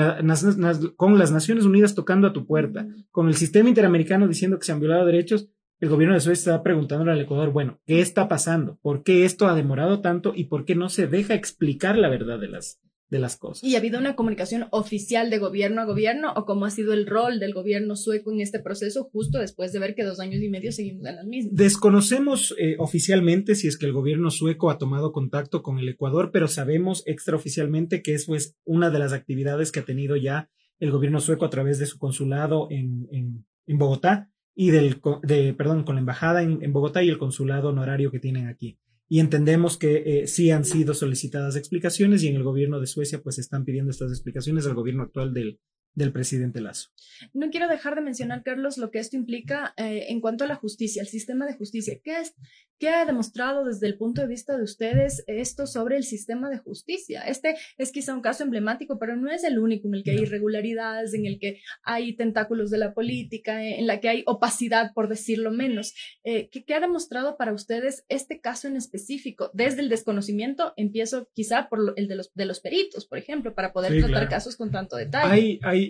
con 0.97 1.17
las 1.17 1.31
Naciones 1.31 1.65
Unidas 1.65 1.95
tocando 1.95 2.27
a 2.27 2.33
tu 2.33 2.45
puerta, 2.45 2.85
con 3.11 3.27
el 3.27 3.35
sistema 3.35 3.69
interamericano 3.69 4.27
diciendo 4.27 4.59
que 4.59 4.65
se 4.65 4.73
han 4.73 4.79
violado 4.81 5.05
derechos, 5.05 5.49
el 5.79 5.89
gobierno 5.89 6.13
de 6.13 6.21
Suecia 6.21 6.51
está 6.51 6.63
preguntándole 6.63 7.11
al 7.11 7.21
Ecuador, 7.21 7.51
bueno, 7.51 7.79
¿qué 7.87 8.01
está 8.01 8.27
pasando? 8.27 8.77
¿Por 8.83 9.03
qué 9.03 9.25
esto 9.25 9.47
ha 9.47 9.55
demorado 9.55 10.01
tanto 10.01 10.33
y 10.35 10.43
por 10.43 10.63
qué 10.65 10.75
no 10.75 10.89
se 10.89 11.07
deja 11.07 11.33
explicar 11.33 11.97
la 11.97 12.07
verdad 12.09 12.39
de 12.39 12.49
las, 12.49 12.79
de 13.11 13.19
las 13.19 13.37
cosas. 13.37 13.63
¿Y 13.63 13.75
ha 13.75 13.79
habido 13.79 13.99
una 13.99 14.15
comunicación 14.15 14.67
oficial 14.71 15.29
de 15.29 15.37
gobierno 15.37 15.81
a 15.81 15.85
gobierno 15.85 16.33
o 16.33 16.45
cómo 16.45 16.65
ha 16.65 16.71
sido 16.71 16.93
el 16.93 17.05
rol 17.05 17.39
del 17.39 17.53
gobierno 17.53 17.97
sueco 17.97 18.31
en 18.31 18.39
este 18.39 18.59
proceso 18.59 19.09
justo 19.11 19.37
después 19.37 19.73
de 19.73 19.79
ver 19.79 19.93
que 19.95 20.05
dos 20.05 20.21
años 20.21 20.41
y 20.41 20.49
medio 20.49 20.71
seguimos 20.71 21.05
en 21.05 21.17
las 21.17 21.25
mismas? 21.25 21.53
Desconocemos 21.53 22.55
eh, 22.57 22.77
oficialmente 22.79 23.55
si 23.55 23.67
es 23.67 23.77
que 23.77 23.85
el 23.85 23.91
gobierno 23.91 24.31
sueco 24.31 24.71
ha 24.71 24.77
tomado 24.77 25.11
contacto 25.11 25.61
con 25.61 25.77
el 25.77 25.89
Ecuador, 25.89 26.31
pero 26.31 26.47
sabemos 26.47 27.03
extraoficialmente 27.05 28.01
que 28.01 28.13
eso 28.13 28.33
es 28.33 28.55
una 28.63 28.89
de 28.89 28.99
las 28.99 29.11
actividades 29.11 29.73
que 29.73 29.81
ha 29.81 29.85
tenido 29.85 30.15
ya 30.15 30.49
el 30.79 30.91
gobierno 30.91 31.19
sueco 31.19 31.45
a 31.45 31.49
través 31.49 31.79
de 31.79 31.87
su 31.87 31.99
consulado 31.99 32.67
en, 32.71 33.09
en, 33.11 33.45
en 33.67 33.77
Bogotá 33.77 34.31
y 34.55 34.71
del, 34.71 35.01
de, 35.23 35.53
perdón, 35.53 35.83
con 35.83 35.95
la 35.95 35.99
embajada 35.99 36.43
en, 36.43 36.63
en 36.63 36.71
Bogotá 36.71 37.03
y 37.03 37.09
el 37.09 37.17
consulado 37.17 37.69
honorario 37.69 38.09
que 38.09 38.19
tienen 38.19 38.47
aquí 38.47 38.79
y 39.11 39.19
entendemos 39.19 39.75
que 39.75 40.03
eh, 40.05 40.27
sí 40.27 40.51
han 40.51 40.63
sido 40.63 40.93
solicitadas 40.93 41.57
explicaciones 41.57 42.23
y 42.23 42.29
en 42.29 42.37
el 42.37 42.43
gobierno 42.43 42.79
de 42.79 42.87
Suecia 42.87 43.21
pues 43.21 43.39
están 43.39 43.65
pidiendo 43.65 43.91
estas 43.91 44.09
explicaciones 44.09 44.65
al 44.65 44.73
gobierno 44.73 45.03
actual 45.03 45.33
del, 45.33 45.59
del 45.93 46.11
presidente 46.11 46.61
Lazo. 46.61 46.89
No 47.33 47.49
quiero 47.49 47.67
dejar 47.67 47.95
de 47.95 48.01
mencionar, 48.01 48.43
Carlos, 48.43 48.77
lo 48.77 48.91
que 48.91 48.99
esto 48.99 49.17
implica 49.17 49.73
eh, 49.77 50.05
en 50.09 50.21
cuanto 50.21 50.43
a 50.43 50.47
la 50.47 50.55
justicia, 50.55 51.01
el 51.01 51.07
sistema 51.07 51.45
de 51.45 51.53
justicia. 51.53 51.99
¿Qué, 52.03 52.19
es, 52.19 52.33
¿Qué 52.79 52.89
ha 52.89 53.05
demostrado 53.05 53.65
desde 53.65 53.87
el 53.87 53.97
punto 53.97 54.21
de 54.21 54.27
vista 54.27 54.57
de 54.57 54.63
ustedes 54.63 55.23
esto 55.27 55.67
sobre 55.67 55.97
el 55.97 56.03
sistema 56.03 56.49
de 56.49 56.57
justicia? 56.57 57.21
Este 57.21 57.55
es 57.77 57.91
quizá 57.91 58.13
un 58.13 58.21
caso 58.21 58.43
emblemático, 58.43 58.97
pero 58.99 59.15
no 59.15 59.29
es 59.29 59.43
el 59.43 59.59
único 59.59 59.87
en 59.87 59.95
el 59.95 60.03
que 60.03 60.11
hay 60.11 60.19
irregularidades, 60.19 61.13
en 61.13 61.25
el 61.25 61.39
que 61.39 61.59
hay 61.83 62.15
tentáculos 62.15 62.71
de 62.71 62.77
la 62.77 62.93
política, 62.93 63.63
en 63.63 63.85
la 63.85 63.99
que 63.99 64.09
hay 64.09 64.23
opacidad, 64.25 64.93
por 64.93 65.09
decirlo 65.09 65.51
menos. 65.51 65.93
Eh, 66.23 66.49
¿qué, 66.51 66.63
¿qué, 66.63 66.73
ha 66.73 66.79
demostrado 66.79 67.37
para 67.37 67.53
ustedes 67.53 68.05
este 68.07 68.39
caso 68.39 68.67
en 68.67 68.77
específico? 68.77 69.51
Desde 69.53 69.81
el 69.81 69.89
desconocimiento, 69.89 70.73
empiezo 70.77 71.29
quizá 71.33 71.67
por 71.69 71.93
el 71.97 72.07
de 72.07 72.15
los, 72.15 72.33
de 72.33 72.45
los 72.45 72.61
peritos, 72.61 73.05
por 73.05 73.17
ejemplo, 73.17 73.53
para 73.53 73.73
poder 73.73 73.99
tratar 73.99 74.29
casos 74.29 74.55
con 74.55 74.71
tanto 74.71 74.95
detalle. 74.95 75.31
Hay, 75.31 75.59
hay 75.63 75.80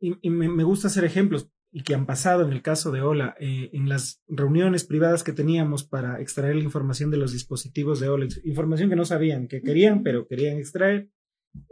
y, 0.00 0.30
me, 0.30 0.64
gusta 0.64 0.88
hacer 0.88 1.04
ejemplos 1.04 1.48
y 1.70 1.82
que 1.82 1.94
han 1.94 2.06
pasado 2.06 2.44
en 2.44 2.52
el 2.52 2.62
caso 2.62 2.92
de 2.92 3.00
Ola, 3.00 3.34
eh, 3.40 3.70
en 3.72 3.88
las 3.88 4.22
reuniones 4.28 4.84
privadas 4.84 5.24
que 5.24 5.32
teníamos 5.32 5.84
para 5.84 6.20
extraer 6.20 6.56
la 6.56 6.64
información 6.64 7.10
de 7.10 7.16
los 7.16 7.32
dispositivos 7.32 7.98
de 8.00 8.08
Ola, 8.08 8.26
información 8.44 8.90
que 8.90 8.96
no 8.96 9.04
sabían 9.04 9.48
que 9.48 9.62
querían, 9.62 10.02
pero 10.02 10.26
querían 10.26 10.58
extraer, 10.58 11.08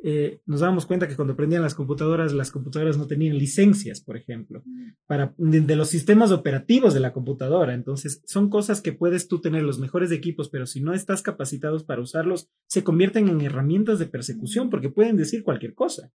eh, 0.02 0.40
nos 0.46 0.60
dábamos 0.60 0.86
cuenta 0.86 1.08
que 1.08 1.16
cuando 1.16 1.36
prendían 1.36 1.62
las 1.62 1.74
computadoras, 1.74 2.32
las 2.32 2.50
computadoras 2.50 2.98
no 2.98 3.06
tenían 3.06 3.38
licencias, 3.38 4.00
por 4.00 4.16
ejemplo, 4.16 4.62
para, 5.06 5.34
de, 5.38 5.76
los 5.76 5.88
sistemas 5.88 6.32
operativos 6.32 6.94
de 6.94 7.00
la 7.00 7.12
computadora. 7.12 7.74
Entonces, 7.74 8.22
son 8.26 8.50
cosas 8.50 8.80
que 8.80 8.92
puedes 8.92 9.28
tú 9.28 9.40
tener 9.40 9.62
los 9.62 9.78
mejores 9.78 10.10
equipos, 10.10 10.48
pero 10.48 10.66
si 10.66 10.80
no 10.80 10.92
estás 10.92 11.22
capacitados 11.22 11.84
para 11.84 12.02
usarlos, 12.02 12.50
se 12.66 12.84
convierten 12.84 13.28
en 13.28 13.40
herramientas 13.40 13.98
de 13.98 14.06
persecución 14.06 14.70
porque 14.70 14.90
pueden 14.90 15.16
decir 15.16 15.42
cualquier 15.42 15.74
cosa. 15.74 16.10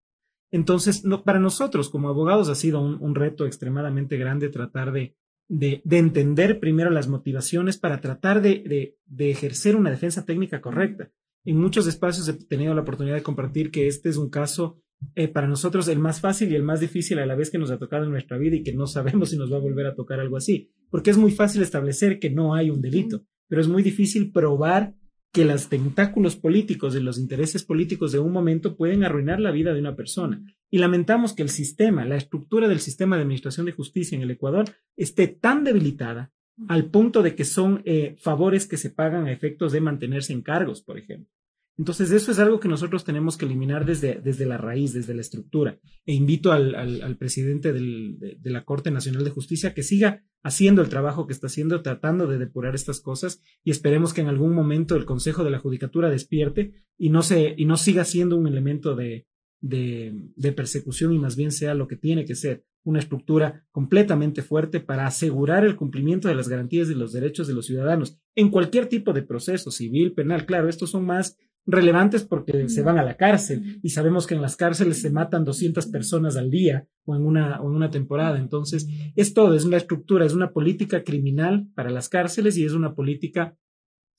Entonces, 0.53 1.03
para 1.25 1.39
nosotros 1.39 1.89
como 1.89 2.09
abogados 2.09 2.47
ha 2.47 2.53
sido 2.53 2.79
un, 2.79 3.15
reto 3.15 3.47
extremadamente 3.47 4.17
grande 4.17 4.49
tratar 4.49 4.91
de, 4.91 5.17
de, 5.49 5.81
entender 5.89 6.59
primero 6.59 6.91
las 6.91 7.07
motivaciones 7.07 7.79
para 7.79 8.01
tratar 8.01 8.39
de, 8.39 8.95
de, 9.03 9.31
ejercer 9.31 9.75
una 9.75 9.89
defensa 9.89 10.25
técnica 10.25 10.61
correcta. 10.61 11.11
En 11.43 11.57
muchos 11.57 11.87
espacios 11.87 12.27
he 12.27 12.33
tenido 12.33 12.75
la 12.75 12.81
oportunidad 12.81 13.15
de 13.15 13.23
compartir 13.23 13.71
que 13.71 13.87
este 13.87 14.09
es 14.09 14.17
un 14.17 14.29
caso 14.29 14.79
eh, 15.15 15.27
para 15.27 15.47
nosotros 15.47 15.87
el 15.87 15.97
más 15.97 16.21
fácil 16.21 16.51
y 16.51 16.55
el 16.55 16.61
más 16.61 16.79
difícil 16.79 17.17
a 17.17 17.25
la 17.25 17.33
vez 17.33 17.49
que 17.49 17.57
nos 17.57 17.71
ha 17.71 17.79
tocado 17.79 18.03
en 18.03 18.11
nuestra 18.11 18.37
vida 18.37 18.55
y 18.55 18.61
que 18.61 18.75
no 18.75 18.85
sabemos 18.85 19.31
si 19.31 19.37
nos 19.37 19.51
va 19.51 19.57
a 19.57 19.61
volver 19.61 19.87
a 19.87 19.95
tocar 19.95 20.19
algo 20.19 20.37
así, 20.37 20.71
porque 20.91 21.09
es 21.09 21.17
muy 21.17 21.31
fácil 21.31 21.63
establecer 21.63 22.19
que 22.19 22.29
no 22.29 22.53
hay 22.53 22.69
un 22.69 22.79
delito, 22.79 23.25
pero 23.47 23.59
es 23.59 23.67
muy 23.67 23.81
difícil 23.81 24.31
probar 24.31 24.93
que 25.33 25.45
los 25.45 25.67
tentáculos 25.67 26.35
políticos 26.35 26.93
de 26.93 27.01
los 27.01 27.17
intereses 27.17 27.63
políticos 27.63 28.11
de 28.11 28.19
un 28.19 28.31
momento 28.31 28.77
pueden 28.77 29.03
arruinar 29.03 29.39
la 29.39 29.49
vida 29.49 29.73
de 29.73 29.79
una 29.79 29.95
persona. 29.95 30.43
Y 30.69 30.77
lamentamos 30.77 31.33
que 31.33 31.41
el 31.41 31.49
sistema, 31.49 32.05
la 32.05 32.17
estructura 32.17 32.67
del 32.67 32.79
sistema 32.79 33.15
de 33.15 33.23
administración 33.23 33.65
de 33.65 33.71
justicia 33.71 34.15
en 34.15 34.21
el 34.21 34.29
Ecuador 34.29 34.65
esté 34.95 35.27
tan 35.27 35.63
debilitada 35.63 36.31
al 36.67 36.85
punto 36.85 37.23
de 37.23 37.33
que 37.33 37.45
son 37.45 37.81
eh, 37.83 38.15
favores 38.19 38.67
que 38.67 38.77
se 38.77 38.91
pagan 38.91 39.25
a 39.25 39.31
efectos 39.31 39.71
de 39.71 39.81
mantenerse 39.81 40.33
en 40.33 40.43
cargos, 40.43 40.83
por 40.83 40.99
ejemplo. 40.99 41.33
Entonces, 41.77 42.11
eso 42.11 42.31
es 42.31 42.37
algo 42.37 42.59
que 42.59 42.67
nosotros 42.67 43.03
tenemos 43.03 43.35
que 43.35 43.45
eliminar 43.45 43.83
desde, 43.83 44.21
desde 44.23 44.45
la 44.45 44.57
raíz, 44.57 44.93
desde 44.93 45.15
la 45.15 45.21
estructura. 45.21 45.79
E 46.05 46.13
invito 46.13 46.51
al, 46.51 46.75
al, 46.75 47.17
presidente 47.17 47.73
del, 47.73 48.19
de, 48.19 48.49
la 48.51 48.63
Corte 48.63 48.91
Nacional 48.91 49.23
de 49.23 49.31
Justicia 49.31 49.73
que 49.73 49.81
siga 49.81 50.23
haciendo 50.43 50.83
el 50.83 50.89
trabajo 50.89 51.25
que 51.25 51.33
está 51.33 51.47
haciendo, 51.47 51.81
tratando 51.81 52.27
de 52.27 52.37
depurar 52.37 52.75
estas 52.75 52.99
cosas 52.99 53.41
y 53.63 53.71
esperemos 53.71 54.13
que 54.13 54.21
en 54.21 54.27
algún 54.27 54.53
momento 54.53 54.95
el 54.95 55.05
Consejo 55.05 55.43
de 55.43 55.49
la 55.49 55.59
Judicatura 55.59 56.11
despierte 56.11 56.73
y 56.95 57.09
no, 57.09 57.23
se, 57.23 57.55
y 57.57 57.65
no 57.65 57.77
siga 57.77 58.05
siendo 58.05 58.37
un 58.37 58.47
elemento 58.47 58.95
de, 58.95 59.25
de, 59.59 60.13
de 60.35 60.51
persecución 60.51 61.11
y 61.13 61.19
más 61.19 61.35
bien 61.35 61.51
sea 61.51 61.73
lo 61.73 61.87
que 61.87 61.95
tiene 61.95 62.25
que 62.25 62.35
ser, 62.35 62.65
una 62.83 62.99
estructura 62.99 63.65
completamente 63.71 64.41
fuerte 64.41 64.79
para 64.79 65.07
asegurar 65.07 65.65
el 65.65 65.75
cumplimiento 65.75 66.27
de 66.27 66.35
las 66.35 66.49
garantías 66.49 66.87
de 66.87 66.95
los 66.95 67.13
derechos 67.13 67.47
de 67.47 67.53
los 67.53 67.65
ciudadanos 67.65 68.19
en 68.35 68.51
cualquier 68.51 68.87
tipo 68.87 69.13
de 69.13 69.23
proceso 69.23 69.71
civil, 69.71 70.13
penal. 70.13 70.45
Claro, 70.45 70.67
estos 70.67 70.91
son 70.91 71.05
más 71.05 71.37
relevantes 71.65 72.23
porque 72.23 72.67
se 72.69 72.81
van 72.81 72.97
a 72.97 73.03
la 73.03 73.15
cárcel 73.15 73.79
y 73.81 73.89
sabemos 73.89 74.27
que 74.27 74.35
en 74.35 74.41
las 74.41 74.55
cárceles 74.55 75.01
se 75.01 75.09
matan 75.09 75.45
200 75.45 75.87
personas 75.87 76.35
al 76.35 76.49
día 76.49 76.87
o 77.05 77.15
en 77.15 77.25
una, 77.25 77.61
o 77.61 77.69
en 77.69 77.75
una 77.75 77.89
temporada. 77.89 78.37
Entonces, 78.37 78.87
es 79.15 79.33
todo, 79.33 79.55
es 79.55 79.65
una 79.65 79.77
estructura, 79.77 80.25
es 80.25 80.33
una 80.33 80.51
política 80.51 81.03
criminal 81.03 81.67
para 81.75 81.89
las 81.89 82.09
cárceles 82.09 82.57
y 82.57 82.65
es 82.65 82.73
una 82.73 82.95
política 82.95 83.57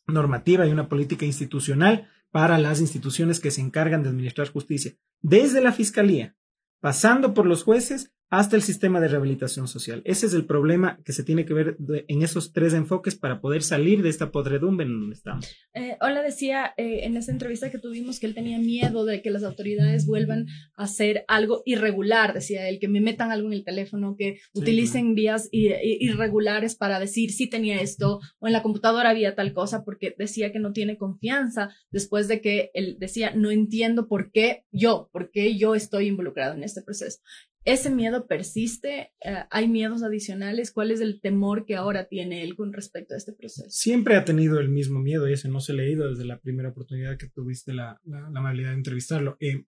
normativa 0.07 0.67
y 0.67 0.73
una 0.73 0.89
política 0.89 1.27
institucional 1.27 2.09
para 2.31 2.59
las 2.59 2.81
instituciones 2.81 3.41
que 3.41 3.51
se 3.51 3.61
encargan 3.61 4.03
de 4.03 4.09
administrar 4.09 4.49
justicia, 4.49 4.97
desde 5.21 5.61
la 5.61 5.73
fiscalía, 5.73 6.37
pasando 6.81 7.33
por 7.33 7.47
los 7.47 7.63
jueces 7.63 8.13
hasta 8.31 8.57
el 8.57 8.63
sistema 8.63 9.01
de 9.01 9.09
rehabilitación 9.09 9.69
social. 9.69 10.03
Ese 10.05 10.27
es 10.27 10.35
el 10.35 10.45
problema 10.45 10.99
que 11.05 11.13
se 11.13 11.23
tiene 11.23 11.45
que 11.45 11.55
ver 11.55 11.77
en 12.09 12.23
esos 12.23 12.53
tres 12.53 12.75
enfoques 12.75 13.15
para 13.15 13.41
poder 13.41 13.63
salir 13.63 14.03
de 14.03 14.09
esta 14.09 14.31
podredumbre 14.31 14.87
en 14.87 15.01
donde 15.01 15.15
estamos. 15.15 15.55
Eh, 15.75 15.97
Hola 16.01 16.23
decía 16.23 16.75
eh, 16.77 17.01
en 17.05 17.17
esa 17.17 17.33
entrevista 17.33 17.71
que 17.71 17.79
tuvimos 17.79 18.19
que 18.19 18.27
él 18.27 18.35
tenía 18.35 18.59
miedo 18.59 19.05
de 19.05 19.23
que 19.23 19.31
las 19.31 19.45
autoridades 19.45 20.07
vuelvan 20.07 20.47
a 20.77 20.85
hacer 20.85 21.25
algo 21.29 21.63
irregular, 21.65 22.35
decía 22.35 22.69
él, 22.69 22.79
que 22.81 22.89
me 22.89 23.01
metan 23.01 23.31
algo 23.31 23.49
en 23.49 23.55
el 23.55 23.65
teléfono, 23.65 24.17
que 24.19 24.39
utilicen 24.53 25.15
vías 25.15 25.49
irregulares 25.53 26.75
para 26.75 26.99
decir 26.99 27.31
si 27.31 27.49
tenía 27.49 27.81
esto 27.81 28.21
o 28.39 28.47
en 28.47 28.53
la 28.53 28.63
computadora 28.63 29.11
había 29.11 29.35
tal 29.35 29.53
cosa, 29.53 29.85
porque 29.85 30.15
decía 30.19 30.53
que 30.53 30.59
no 30.59 30.73
tiene 30.73 30.97
confianza 30.97 31.71
después 31.91 32.27
de 32.29 32.41
que 32.41 32.71
él 32.75 32.97
decía, 32.99 33.33
no 33.35 33.51
entiendo 33.51 34.09
por 34.09 34.33
qué 34.33 34.65
yo, 34.73 35.09
por 35.13 35.31
qué 35.31 35.57
yo 35.57 35.75
estoy 35.75 36.09
involucrado 36.09 36.55
en 36.55 36.65
este 36.65 36.83
proceso 36.83 37.21
ese 37.65 37.91
miedo 37.91 38.27
persiste, 38.27 39.13
eh, 39.25 39.45
hay 39.51 39.69
miedos 39.69 40.03
adicionales, 40.03 40.71
¿cuál 40.71 40.91
es 40.91 41.01
el 41.01 41.21
temor 41.21 41.65
que 41.65 41.77
ahora 41.77 42.09
tiene 42.09 42.43
él 42.43 42.57
con 42.57 42.73
respecto 42.73 43.15
a 43.15 43.17
este 43.17 43.33
proceso? 43.33 43.71
Siempre 43.71 44.17
ha 44.17 44.25
tenido 44.25 44.61
el 44.61 44.69
mismo 44.69 45.01
miedo 45.01 45.29
y 45.29 45.33
ese 45.33 45.49
no 45.49 45.61
se 45.61 45.73
ha 45.73 45.77
leído 45.77 46.09
desde 46.09 46.27
la 46.27 46.39
primera 46.39 46.69
oportunidad 46.69 47.17
que 47.17 47.29
tuviste 47.29 47.73
la, 47.73 48.01
la, 48.05 48.27
amabilidad 48.27 48.71
de 48.71 48.77
entrevistarlo. 48.77 49.37
Eh, 49.41 49.65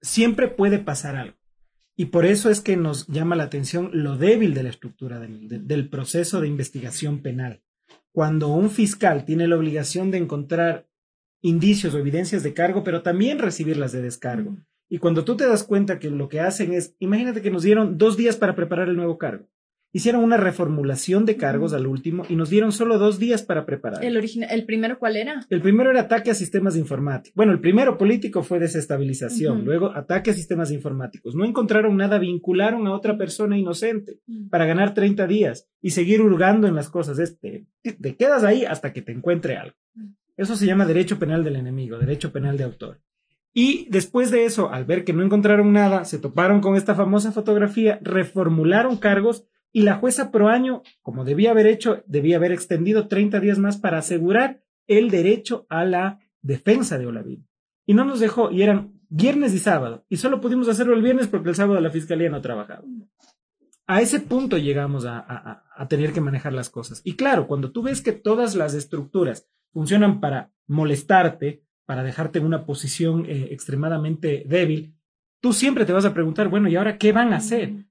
siempre 0.00 0.48
puede 0.48 0.78
pasar 0.78 1.16
algo. 1.16 1.36
Y 1.98 2.06
por 2.06 2.26
eso 2.26 2.50
es 2.50 2.60
que 2.60 2.76
nos 2.76 3.06
llama 3.08 3.36
la 3.36 3.44
atención 3.44 3.90
lo 3.92 4.16
débil 4.16 4.54
de 4.54 4.62
la 4.62 4.70
estructura 4.70 5.18
del, 5.18 5.66
del 5.66 5.88
proceso 5.88 6.40
de 6.40 6.48
investigación 6.48 7.22
penal. 7.22 7.62
Cuando 8.12 8.48
un 8.48 8.70
fiscal 8.70 9.24
tiene 9.24 9.48
la 9.48 9.56
obligación 9.56 10.10
de 10.10 10.18
encontrar 10.18 10.88
indicios 11.42 11.94
o 11.94 11.98
evidencias 11.98 12.42
de 12.42 12.54
cargo, 12.54 12.82
pero 12.84 13.02
también 13.02 13.38
recibirlas 13.38 13.92
de 13.92 14.02
descargo. 14.02 14.56
Y 14.88 14.98
cuando 14.98 15.24
tú 15.24 15.36
te 15.36 15.46
das 15.46 15.64
cuenta 15.64 15.98
que 15.98 16.10
lo 16.10 16.28
que 16.28 16.40
hacen 16.40 16.72
es, 16.72 16.94
imagínate 16.98 17.42
que 17.42 17.50
nos 17.50 17.62
dieron 17.62 17.98
dos 17.98 18.16
días 18.16 18.36
para 18.36 18.54
preparar 18.54 18.88
el 18.88 18.96
nuevo 18.96 19.18
cargo. 19.18 19.48
Hicieron 19.92 20.22
una 20.22 20.36
reformulación 20.36 21.24
de 21.24 21.38
cargos 21.38 21.72
al 21.72 21.86
último 21.86 22.24
y 22.28 22.36
nos 22.36 22.50
dieron 22.50 22.70
solo 22.70 22.98
dos 22.98 23.18
días 23.18 23.42
para 23.42 23.64
preparar. 23.64 24.04
¿El, 24.04 24.16
¿El 24.16 24.66
primero 24.66 24.98
cuál 24.98 25.16
era? 25.16 25.40
El 25.48 25.62
primero 25.62 25.90
era 25.90 26.02
ataque 26.02 26.30
a 26.30 26.34
sistemas 26.34 26.76
informáticos. 26.76 27.34
Bueno, 27.34 27.52
el 27.52 27.60
primero 27.60 27.96
político 27.96 28.42
fue 28.42 28.58
desestabilización, 28.58 29.64
luego 29.64 29.92
ataque 29.96 30.32
a 30.32 30.34
sistemas 30.34 30.70
informáticos. 30.70 31.34
No 31.34 31.46
encontraron 31.46 31.96
nada, 31.96 32.18
vincularon 32.18 32.86
a 32.86 32.92
otra 32.92 33.16
persona 33.16 33.56
inocente 33.56 34.20
para 34.50 34.66
ganar 34.66 34.92
30 34.92 35.26
días 35.26 35.66
y 35.80 35.90
seguir 35.90 36.20
hurgando 36.20 36.66
en 36.66 36.74
las 36.74 36.90
cosas. 36.90 37.18
Este, 37.18 37.64
te 37.82 38.16
quedas 38.16 38.44
ahí 38.44 38.66
hasta 38.66 38.92
que 38.92 39.00
te 39.00 39.12
encuentre 39.12 39.56
algo. 39.56 39.76
Eso 40.36 40.56
se 40.56 40.66
llama 40.66 40.84
derecho 40.84 41.18
penal 41.18 41.42
del 41.42 41.56
enemigo, 41.56 41.98
derecho 41.98 42.32
penal 42.32 42.58
de 42.58 42.64
autor. 42.64 43.00
Y 43.58 43.86
después 43.88 44.30
de 44.30 44.44
eso, 44.44 44.70
al 44.70 44.84
ver 44.84 45.02
que 45.02 45.14
no 45.14 45.22
encontraron 45.22 45.72
nada, 45.72 46.04
se 46.04 46.18
toparon 46.18 46.60
con 46.60 46.76
esta 46.76 46.94
famosa 46.94 47.32
fotografía, 47.32 47.98
reformularon 48.02 48.98
cargos 48.98 49.46
y 49.72 49.80
la 49.80 49.94
jueza 49.94 50.30
pro 50.30 50.48
año, 50.48 50.82
como 51.00 51.24
debía 51.24 51.52
haber 51.52 51.66
hecho, 51.66 52.02
debía 52.06 52.36
haber 52.36 52.52
extendido 52.52 53.08
30 53.08 53.40
días 53.40 53.58
más 53.58 53.78
para 53.78 53.96
asegurar 53.96 54.60
el 54.86 55.08
derecho 55.08 55.64
a 55.70 55.86
la 55.86 56.18
defensa 56.42 56.98
de 56.98 57.06
Olavín. 57.06 57.48
Y 57.86 57.94
no 57.94 58.04
nos 58.04 58.20
dejó, 58.20 58.50
y 58.50 58.60
eran 58.60 59.00
viernes 59.08 59.54
y 59.54 59.58
sábado, 59.58 60.04
y 60.10 60.18
solo 60.18 60.42
pudimos 60.42 60.68
hacerlo 60.68 60.94
el 60.94 61.00
viernes 61.00 61.26
porque 61.26 61.48
el 61.48 61.54
sábado 61.54 61.80
la 61.80 61.90
fiscalía 61.90 62.28
no 62.28 62.42
trabajaba. 62.42 62.84
A 63.86 64.02
ese 64.02 64.20
punto 64.20 64.58
llegamos 64.58 65.06
a, 65.06 65.64
a 65.74 65.88
tener 65.88 66.12
que 66.12 66.20
manejar 66.20 66.52
las 66.52 66.68
cosas. 66.68 67.00
Y 67.04 67.16
claro, 67.16 67.46
cuando 67.46 67.72
tú 67.72 67.80
ves 67.80 68.02
que 68.02 68.12
todas 68.12 68.54
las 68.54 68.74
estructuras 68.74 69.48
funcionan 69.72 70.20
para 70.20 70.52
molestarte, 70.66 71.65
para 71.86 72.02
dejarte 72.02 72.40
en 72.40 72.44
una 72.44 72.66
posición 72.66 73.24
eh, 73.26 73.48
extremadamente 73.52 74.44
débil, 74.46 74.94
tú 75.40 75.52
siempre 75.52 75.84
te 75.84 75.92
vas 75.92 76.04
a 76.04 76.12
preguntar, 76.12 76.48
bueno, 76.48 76.68
¿y 76.68 76.76
ahora 76.76 76.98
qué 76.98 77.12
van 77.12 77.32
a 77.32 77.36
hacer? 77.36 77.86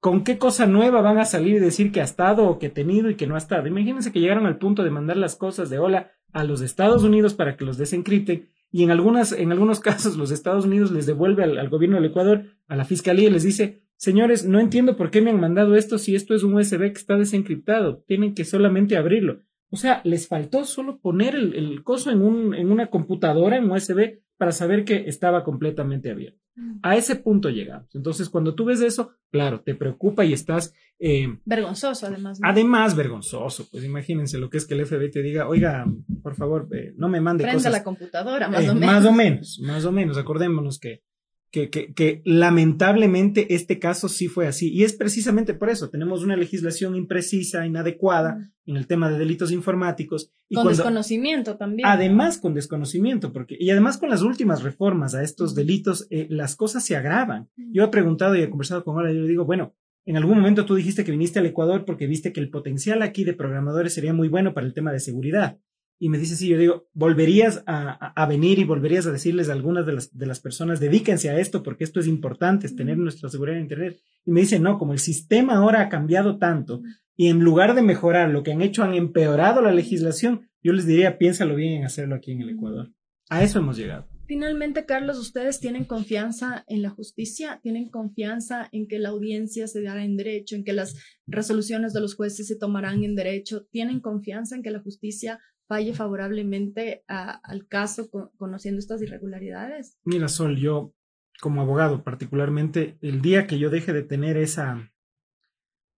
¿Con 0.00 0.24
qué 0.24 0.38
cosa 0.38 0.66
nueva 0.66 1.00
van 1.00 1.18
a 1.18 1.24
salir 1.24 1.56
y 1.56 1.60
decir 1.60 1.92
que 1.92 2.00
ha 2.00 2.04
estado 2.04 2.46
o 2.46 2.58
que 2.58 2.66
ha 2.66 2.74
tenido 2.74 3.08
y 3.10 3.14
que 3.14 3.26
no 3.26 3.36
ha 3.36 3.38
estado? 3.38 3.68
Imagínense 3.68 4.12
que 4.12 4.20
llegaron 4.20 4.46
al 4.46 4.58
punto 4.58 4.82
de 4.82 4.90
mandar 4.90 5.16
las 5.16 5.36
cosas 5.36 5.70
de 5.70 5.78
hola 5.78 6.10
a 6.32 6.44
los 6.44 6.60
Estados 6.60 7.04
Unidos 7.04 7.34
para 7.34 7.56
que 7.56 7.64
los 7.64 7.78
desencripten 7.78 8.50
y 8.72 8.82
en, 8.82 8.90
algunas, 8.90 9.32
en 9.32 9.52
algunos 9.52 9.80
casos 9.88 10.16
los 10.16 10.30
Estados 10.30 10.64
Unidos 10.64 10.90
les 10.90 11.06
devuelve 11.06 11.44
al, 11.44 11.58
al 11.58 11.68
gobierno 11.68 11.96
del 11.96 12.10
Ecuador, 12.10 12.44
a 12.66 12.76
la 12.76 12.84
fiscalía 12.84 13.28
y 13.28 13.32
les 13.32 13.42
dice, 13.42 13.82
señores, 13.96 14.46
no 14.46 14.58
entiendo 14.58 14.96
por 14.96 15.10
qué 15.10 15.20
me 15.20 15.30
han 15.30 15.40
mandado 15.40 15.76
esto 15.76 15.98
si 15.98 16.14
esto 16.14 16.34
es 16.34 16.42
un 16.42 16.54
USB 16.54 16.78
que 16.78 16.98
está 16.98 17.16
desencriptado, 17.16 18.02
tienen 18.06 18.34
que 18.34 18.44
solamente 18.44 18.96
abrirlo. 18.96 19.42
O 19.70 19.76
sea, 19.76 20.00
les 20.04 20.26
faltó 20.26 20.64
solo 20.64 20.98
poner 20.98 21.34
el, 21.34 21.82
coso 21.84 22.10
en, 22.10 22.22
un, 22.22 22.54
en 22.54 22.70
una 22.72 22.88
computadora, 22.88 23.56
en 23.56 23.70
USB, 23.70 24.20
para 24.36 24.52
saber 24.52 24.84
que 24.84 25.04
estaba 25.06 25.44
completamente 25.44 26.10
abierto. 26.10 26.40
Mm. 26.56 26.78
A 26.82 26.96
ese 26.96 27.16
punto 27.16 27.50
llegamos. 27.50 27.94
Entonces, 27.94 28.28
cuando 28.28 28.54
tú 28.54 28.64
ves 28.64 28.80
eso, 28.80 29.12
claro, 29.30 29.60
te 29.60 29.74
preocupa 29.74 30.24
y 30.24 30.32
estás... 30.32 30.74
Eh, 30.98 31.38
vergonzoso, 31.44 32.06
además. 32.06 32.40
Además, 32.42 32.96
vergonzoso. 32.96 33.68
Pues 33.70 33.84
imagínense 33.84 34.38
lo 34.38 34.50
que 34.50 34.58
es 34.58 34.66
que 34.66 34.74
el 34.74 34.86
FBI 34.86 35.10
te 35.10 35.22
diga, 35.22 35.46
oiga, 35.46 35.86
por 36.22 36.34
favor, 36.34 36.68
eh, 36.72 36.92
no 36.96 37.08
me 37.08 37.20
mande 37.20 37.44
Prenda 37.44 37.70
la 37.70 37.84
computadora, 37.84 38.48
más 38.48 38.64
eh, 38.64 38.70
o 38.70 38.74
menos. 38.74 38.94
Más 38.94 39.04
o 39.04 39.12
menos, 39.12 39.60
más 39.62 39.84
o 39.84 39.92
menos. 39.92 40.18
Acordémonos 40.18 40.78
que 40.78 41.02
que, 41.50 41.68
que, 41.70 41.92
que, 41.94 42.22
lamentablemente 42.24 43.54
este 43.54 43.78
caso 43.78 44.08
sí 44.08 44.28
fue 44.28 44.46
así. 44.46 44.72
Y 44.72 44.84
es 44.84 44.92
precisamente 44.92 45.54
por 45.54 45.68
eso. 45.70 45.90
Tenemos 45.90 46.22
una 46.22 46.36
legislación 46.36 46.94
imprecisa, 46.94 47.66
inadecuada 47.66 48.50
en 48.66 48.76
el 48.76 48.86
tema 48.86 49.10
de 49.10 49.18
delitos 49.18 49.50
informáticos. 49.50 50.32
Y 50.48 50.54
con 50.54 50.68
desconocimiento 50.68 51.56
también. 51.56 51.88
Además, 51.88 52.38
con 52.38 52.54
desconocimiento, 52.54 53.32
porque, 53.32 53.56
y 53.58 53.70
además 53.70 53.98
con 53.98 54.10
las 54.10 54.22
últimas 54.22 54.62
reformas 54.62 55.14
a 55.14 55.22
estos 55.22 55.54
delitos, 55.54 56.06
eh, 56.10 56.26
las 56.30 56.56
cosas 56.56 56.84
se 56.84 56.96
agravan. 56.96 57.48
Yo 57.56 57.84
he 57.84 57.88
preguntado 57.88 58.36
y 58.36 58.42
he 58.42 58.50
conversado 58.50 58.84
con 58.84 58.96
ahora 58.96 59.12
y 59.12 59.16
le 59.16 59.28
digo, 59.28 59.44
bueno, 59.44 59.74
en 60.06 60.16
algún 60.16 60.38
momento 60.38 60.64
tú 60.64 60.74
dijiste 60.74 61.04
que 61.04 61.10
viniste 61.10 61.38
al 61.38 61.46
Ecuador 61.46 61.84
porque 61.84 62.06
viste 62.06 62.32
que 62.32 62.40
el 62.40 62.50
potencial 62.50 63.02
aquí 63.02 63.24
de 63.24 63.34
programadores 63.34 63.92
sería 63.92 64.12
muy 64.12 64.28
bueno 64.28 64.54
para 64.54 64.66
el 64.66 64.74
tema 64.74 64.92
de 64.92 65.00
seguridad 65.00 65.58
y 66.02 66.08
me 66.08 66.16
dice, 66.16 66.34
sí, 66.34 66.48
yo 66.48 66.56
digo, 66.56 66.88
volverías 66.94 67.62
a, 67.66 68.26
venir 68.26 68.58
y 68.58 68.64
volverías 68.64 69.06
a 69.06 69.12
decirles 69.12 69.50
a 69.50 69.52
algunas 69.52 69.84
de 69.84 69.92
las, 69.92 70.16
de 70.16 70.26
las 70.26 70.40
personas, 70.40 70.80
dedíquense 70.80 71.28
a 71.28 71.38
esto 71.38 71.62
porque 71.62 71.84
esto 71.84 72.00
es 72.00 72.06
importante, 72.06 72.66
es 72.66 72.74
tener 72.74 72.96
nuestra 72.96 73.28
seguridad 73.28 73.58
en 73.58 73.64
Internet. 73.64 74.00
Y 74.24 74.32
me 74.32 74.40
dice, 74.40 74.58
no, 74.58 74.78
como 74.78 74.94
el 74.94 74.98
sistema 74.98 75.56
ahora 75.56 75.82
ha 75.82 75.88
cambiado 75.90 76.38
tanto 76.38 76.80
y 77.16 77.28
en 77.28 77.40
lugar 77.40 77.74
de 77.74 77.82
mejorar 77.82 78.30
lo 78.30 78.42
que 78.42 78.50
han 78.50 78.62
hecho, 78.62 78.82
han 78.82 78.94
empeorado 78.94 79.60
la 79.60 79.72
legislación, 79.72 80.48
yo 80.62 80.72
les 80.72 80.86
diría, 80.86 81.18
piénsalo 81.18 81.54
bien 81.54 81.74
en 81.74 81.84
hacerlo 81.84 82.14
aquí 82.14 82.32
en 82.32 82.40
el 82.40 82.48
Ecuador. 82.48 82.94
A 83.28 83.42
eso 83.44 83.58
hemos 83.58 83.76
llegado. 83.76 84.08
Finalmente, 84.26 84.86
Carlos, 84.86 85.18
¿ustedes 85.18 85.60
tienen 85.60 85.84
confianza 85.84 86.64
en 86.66 86.82
la 86.82 86.90
justicia? 86.90 87.58
¿Tienen 87.62 87.90
confianza 87.90 88.68
en 88.72 88.86
que 88.86 88.98
la 89.00 89.08
audiencia 89.08 89.66
se 89.66 89.82
dará 89.82 90.04
en 90.04 90.16
derecho, 90.16 90.56
en 90.56 90.64
que 90.64 90.72
las 90.72 90.94
resoluciones 91.26 91.92
de 91.92 92.00
los 92.00 92.14
jueces 92.14 92.46
se 92.46 92.56
tomarán 92.56 93.02
en 93.02 93.16
derecho? 93.16 93.66
¿Tienen 93.72 94.00
confianza 94.00 94.54
en 94.54 94.62
que 94.62 94.70
la 94.70 94.78
justicia 94.78 95.40
falle 95.70 95.94
favorablemente 95.94 97.04
al 97.06 97.68
caso 97.68 98.10
conociendo 98.36 98.80
estas 98.80 99.00
irregularidades? 99.02 99.96
Mira, 100.02 100.26
Sol, 100.26 100.56
yo 100.56 100.92
como 101.40 101.60
abogado 101.62 102.02
particularmente, 102.02 102.98
el 103.02 103.22
día 103.22 103.46
que 103.46 103.60
yo 103.60 103.70
deje 103.70 103.92
de 103.92 104.02
tener 104.02 104.36
esa, 104.36 104.92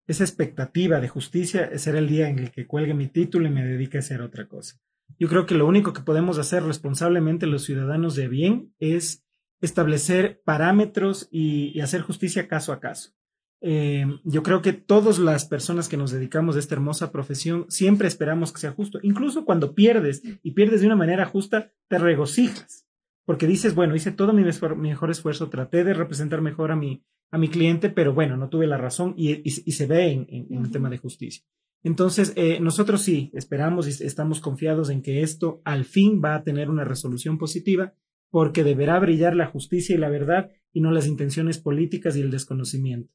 esa 0.07 0.25
expectativa 0.25 1.01
de 1.01 1.09
justicia 1.09 1.79
será 1.79 2.01
el 2.01 2.07
día 2.07 2.29
en 2.29 2.39
el 2.39 2.51
que 2.51 2.67
cuelgue 2.67 2.93
mi 2.93 3.09
título 3.09 3.49
y 3.49 3.51
me 3.51 3.65
dedique 3.65 3.97
a 3.97 4.01
hacer 4.01 4.21
otra 4.21 4.47
cosa. 4.47 4.77
Yo 5.19 5.27
creo 5.29 5.47
que 5.47 5.55
lo 5.55 5.67
único 5.67 5.95
que 5.95 6.03
podemos 6.03 6.39
hacer 6.39 6.63
responsablemente 6.65 7.47
los 7.47 7.65
ciudadanos 7.65 8.15
de 8.15 8.29
bien 8.29 8.75
es 8.79 9.25
establecer 9.63 10.43
parámetros 10.45 11.29
y 11.31 11.81
hacer 11.81 12.03
justicia 12.03 12.47
caso 12.47 12.75
a 12.75 12.81
caso. 12.81 13.15
Eh, 13.64 14.05
yo 14.25 14.42
creo 14.42 14.61
que 14.61 14.72
todas 14.72 15.20
las 15.20 15.44
personas 15.46 15.88
que 15.88 15.96
nos 15.96 16.11
dedicamos 16.11 16.57
a 16.57 16.59
esta 16.59 16.75
hermosa 16.75 17.12
profesión 17.12 17.66
siempre 17.68 18.09
esperamos 18.09 18.53
que 18.53 18.61
sea 18.61 18.72
justo. 18.72 18.98
Incluso 19.03 19.44
cuando 19.44 19.75
pierdes 19.75 20.22
y 20.42 20.51
pierdes 20.51 20.81
de 20.81 20.88
una 20.88 20.96
manera 20.96 21.27
justa, 21.27 21.72
te 21.88 21.98
regocijas. 21.98 22.88
Porque 23.25 23.46
dices, 23.46 23.77
bueno, 23.77 23.94
hice 23.94 24.11
todo 24.11 24.33
mi, 24.33 24.42
mejor 24.42 25.11
esfuerzo, 25.12 25.48
traté 25.48 25.85
de 25.85 25.94
representar 25.94 26.42
mejor 26.42 26.72
a 26.72 26.77
mi, 26.77 27.05
a 27.31 27.38
mi 27.38 27.48
cliente, 27.48 27.88
pero 27.88 28.12
bueno, 28.12 28.37
no 28.37 28.48
tuve 28.48 28.66
la 28.66 28.79
razón 28.79 29.14
y, 29.16 29.48
se 29.48 29.87
ve 29.87 30.11
en, 30.11 30.46
el 30.51 30.70
tema 30.72 30.90
de 30.90 30.98
justicia. 30.98 31.44
Entonces, 31.85 32.33
eh, 32.35 32.59
nosotros 32.61 33.03
sí 33.03 33.31
esperamos 33.33 33.87
y 33.87 34.05
estamos 34.05 34.40
confiados 34.40 34.90
en 34.90 35.03
que 35.03 35.22
esto 35.22 35.62
al 35.64 35.85
fin 35.85 36.20
va 36.25 36.35
a 36.35 36.42
tener 36.42 36.68
una 36.68 36.85
resolución 36.85 37.38
positiva 37.38 37.94
porque 38.29 38.64
deberá 38.64 38.98
brillar 38.98 39.37
la 39.37 39.46
justicia 39.46 39.94
y 39.94 39.98
la 39.98 40.09
verdad 40.09 40.51
y 40.72 40.81
no 40.81 40.90
las 40.90 41.07
intenciones 41.07 41.59
políticas 41.59 42.16
y 42.16 42.22
el 42.22 42.31
desconocimiento. 42.31 43.12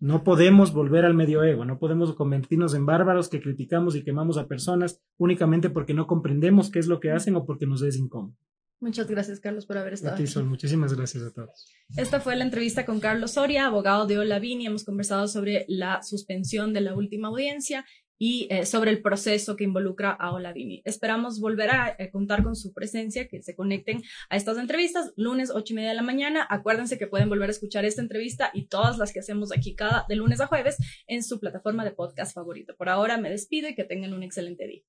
No 0.00 0.24
podemos 0.24 0.72
volver 0.72 1.04
al 1.04 1.14
medioevo, 1.14 1.64
no 1.64 1.78
podemos 1.78 2.14
convertirnos 2.14 2.74
en 2.74 2.86
bárbaros 2.86 3.28
que 3.28 3.40
criticamos 3.40 3.96
y 3.96 4.04
quemamos 4.04 4.38
a 4.38 4.46
personas 4.46 5.00
únicamente 5.18 5.70
porque 5.70 5.94
no 5.94 6.06
comprendemos 6.06 6.70
qué 6.70 6.78
es 6.78 6.86
lo 6.86 7.00
que 7.00 7.10
hacen 7.10 7.36
o 7.36 7.44
porque 7.44 7.66
nos 7.66 7.82
es 7.82 7.96
incómodo. 7.96 8.36
Muchas 8.78 9.08
gracias, 9.08 9.40
Carlos, 9.40 9.64
por 9.64 9.78
haber 9.78 9.94
estado. 9.94 10.14
aquí. 10.14 10.24
Muchísimas 10.44 10.92
gracias 10.94 11.24
a 11.24 11.32
todos. 11.32 11.72
Esta 11.96 12.20
fue 12.20 12.36
la 12.36 12.44
entrevista 12.44 12.84
con 12.84 13.00
Carlos 13.00 13.32
Soria, 13.32 13.66
abogado 13.66 14.06
de 14.06 14.18
Olavini. 14.18 14.66
Hemos 14.66 14.84
conversado 14.84 15.28
sobre 15.28 15.64
la 15.66 16.02
suspensión 16.02 16.74
de 16.74 16.82
la 16.82 16.94
última 16.94 17.28
audiencia 17.28 17.86
y 18.18 18.48
eh, 18.50 18.66
sobre 18.66 18.90
el 18.90 19.02
proceso 19.02 19.56
que 19.56 19.64
involucra 19.64 20.10
a 20.10 20.32
Oladini. 20.32 20.82
Esperamos 20.84 21.40
volver 21.40 21.70
a 21.70 21.96
eh, 21.98 22.10
contar 22.10 22.42
con 22.42 22.56
su 22.56 22.72
presencia, 22.72 23.28
que 23.28 23.42
se 23.42 23.54
conecten 23.54 24.02
a 24.30 24.36
estas 24.36 24.58
entrevistas 24.58 25.12
lunes 25.16 25.50
8 25.50 25.72
y 25.72 25.76
media 25.76 25.90
de 25.90 25.96
la 25.96 26.02
mañana. 26.02 26.46
Acuérdense 26.48 26.98
que 26.98 27.06
pueden 27.06 27.28
volver 27.28 27.48
a 27.48 27.52
escuchar 27.52 27.84
esta 27.84 28.02
entrevista 28.02 28.50
y 28.54 28.66
todas 28.66 28.98
las 28.98 29.12
que 29.12 29.20
hacemos 29.20 29.52
aquí 29.52 29.74
cada 29.74 30.04
de 30.08 30.16
lunes 30.16 30.40
a 30.40 30.46
jueves 30.46 30.76
en 31.06 31.22
su 31.22 31.40
plataforma 31.40 31.84
de 31.84 31.92
podcast 31.92 32.34
favorito. 32.34 32.74
Por 32.76 32.88
ahora 32.88 33.18
me 33.18 33.30
despido 33.30 33.68
y 33.68 33.74
que 33.74 33.84
tengan 33.84 34.14
un 34.14 34.22
excelente 34.22 34.66
día. 34.66 34.82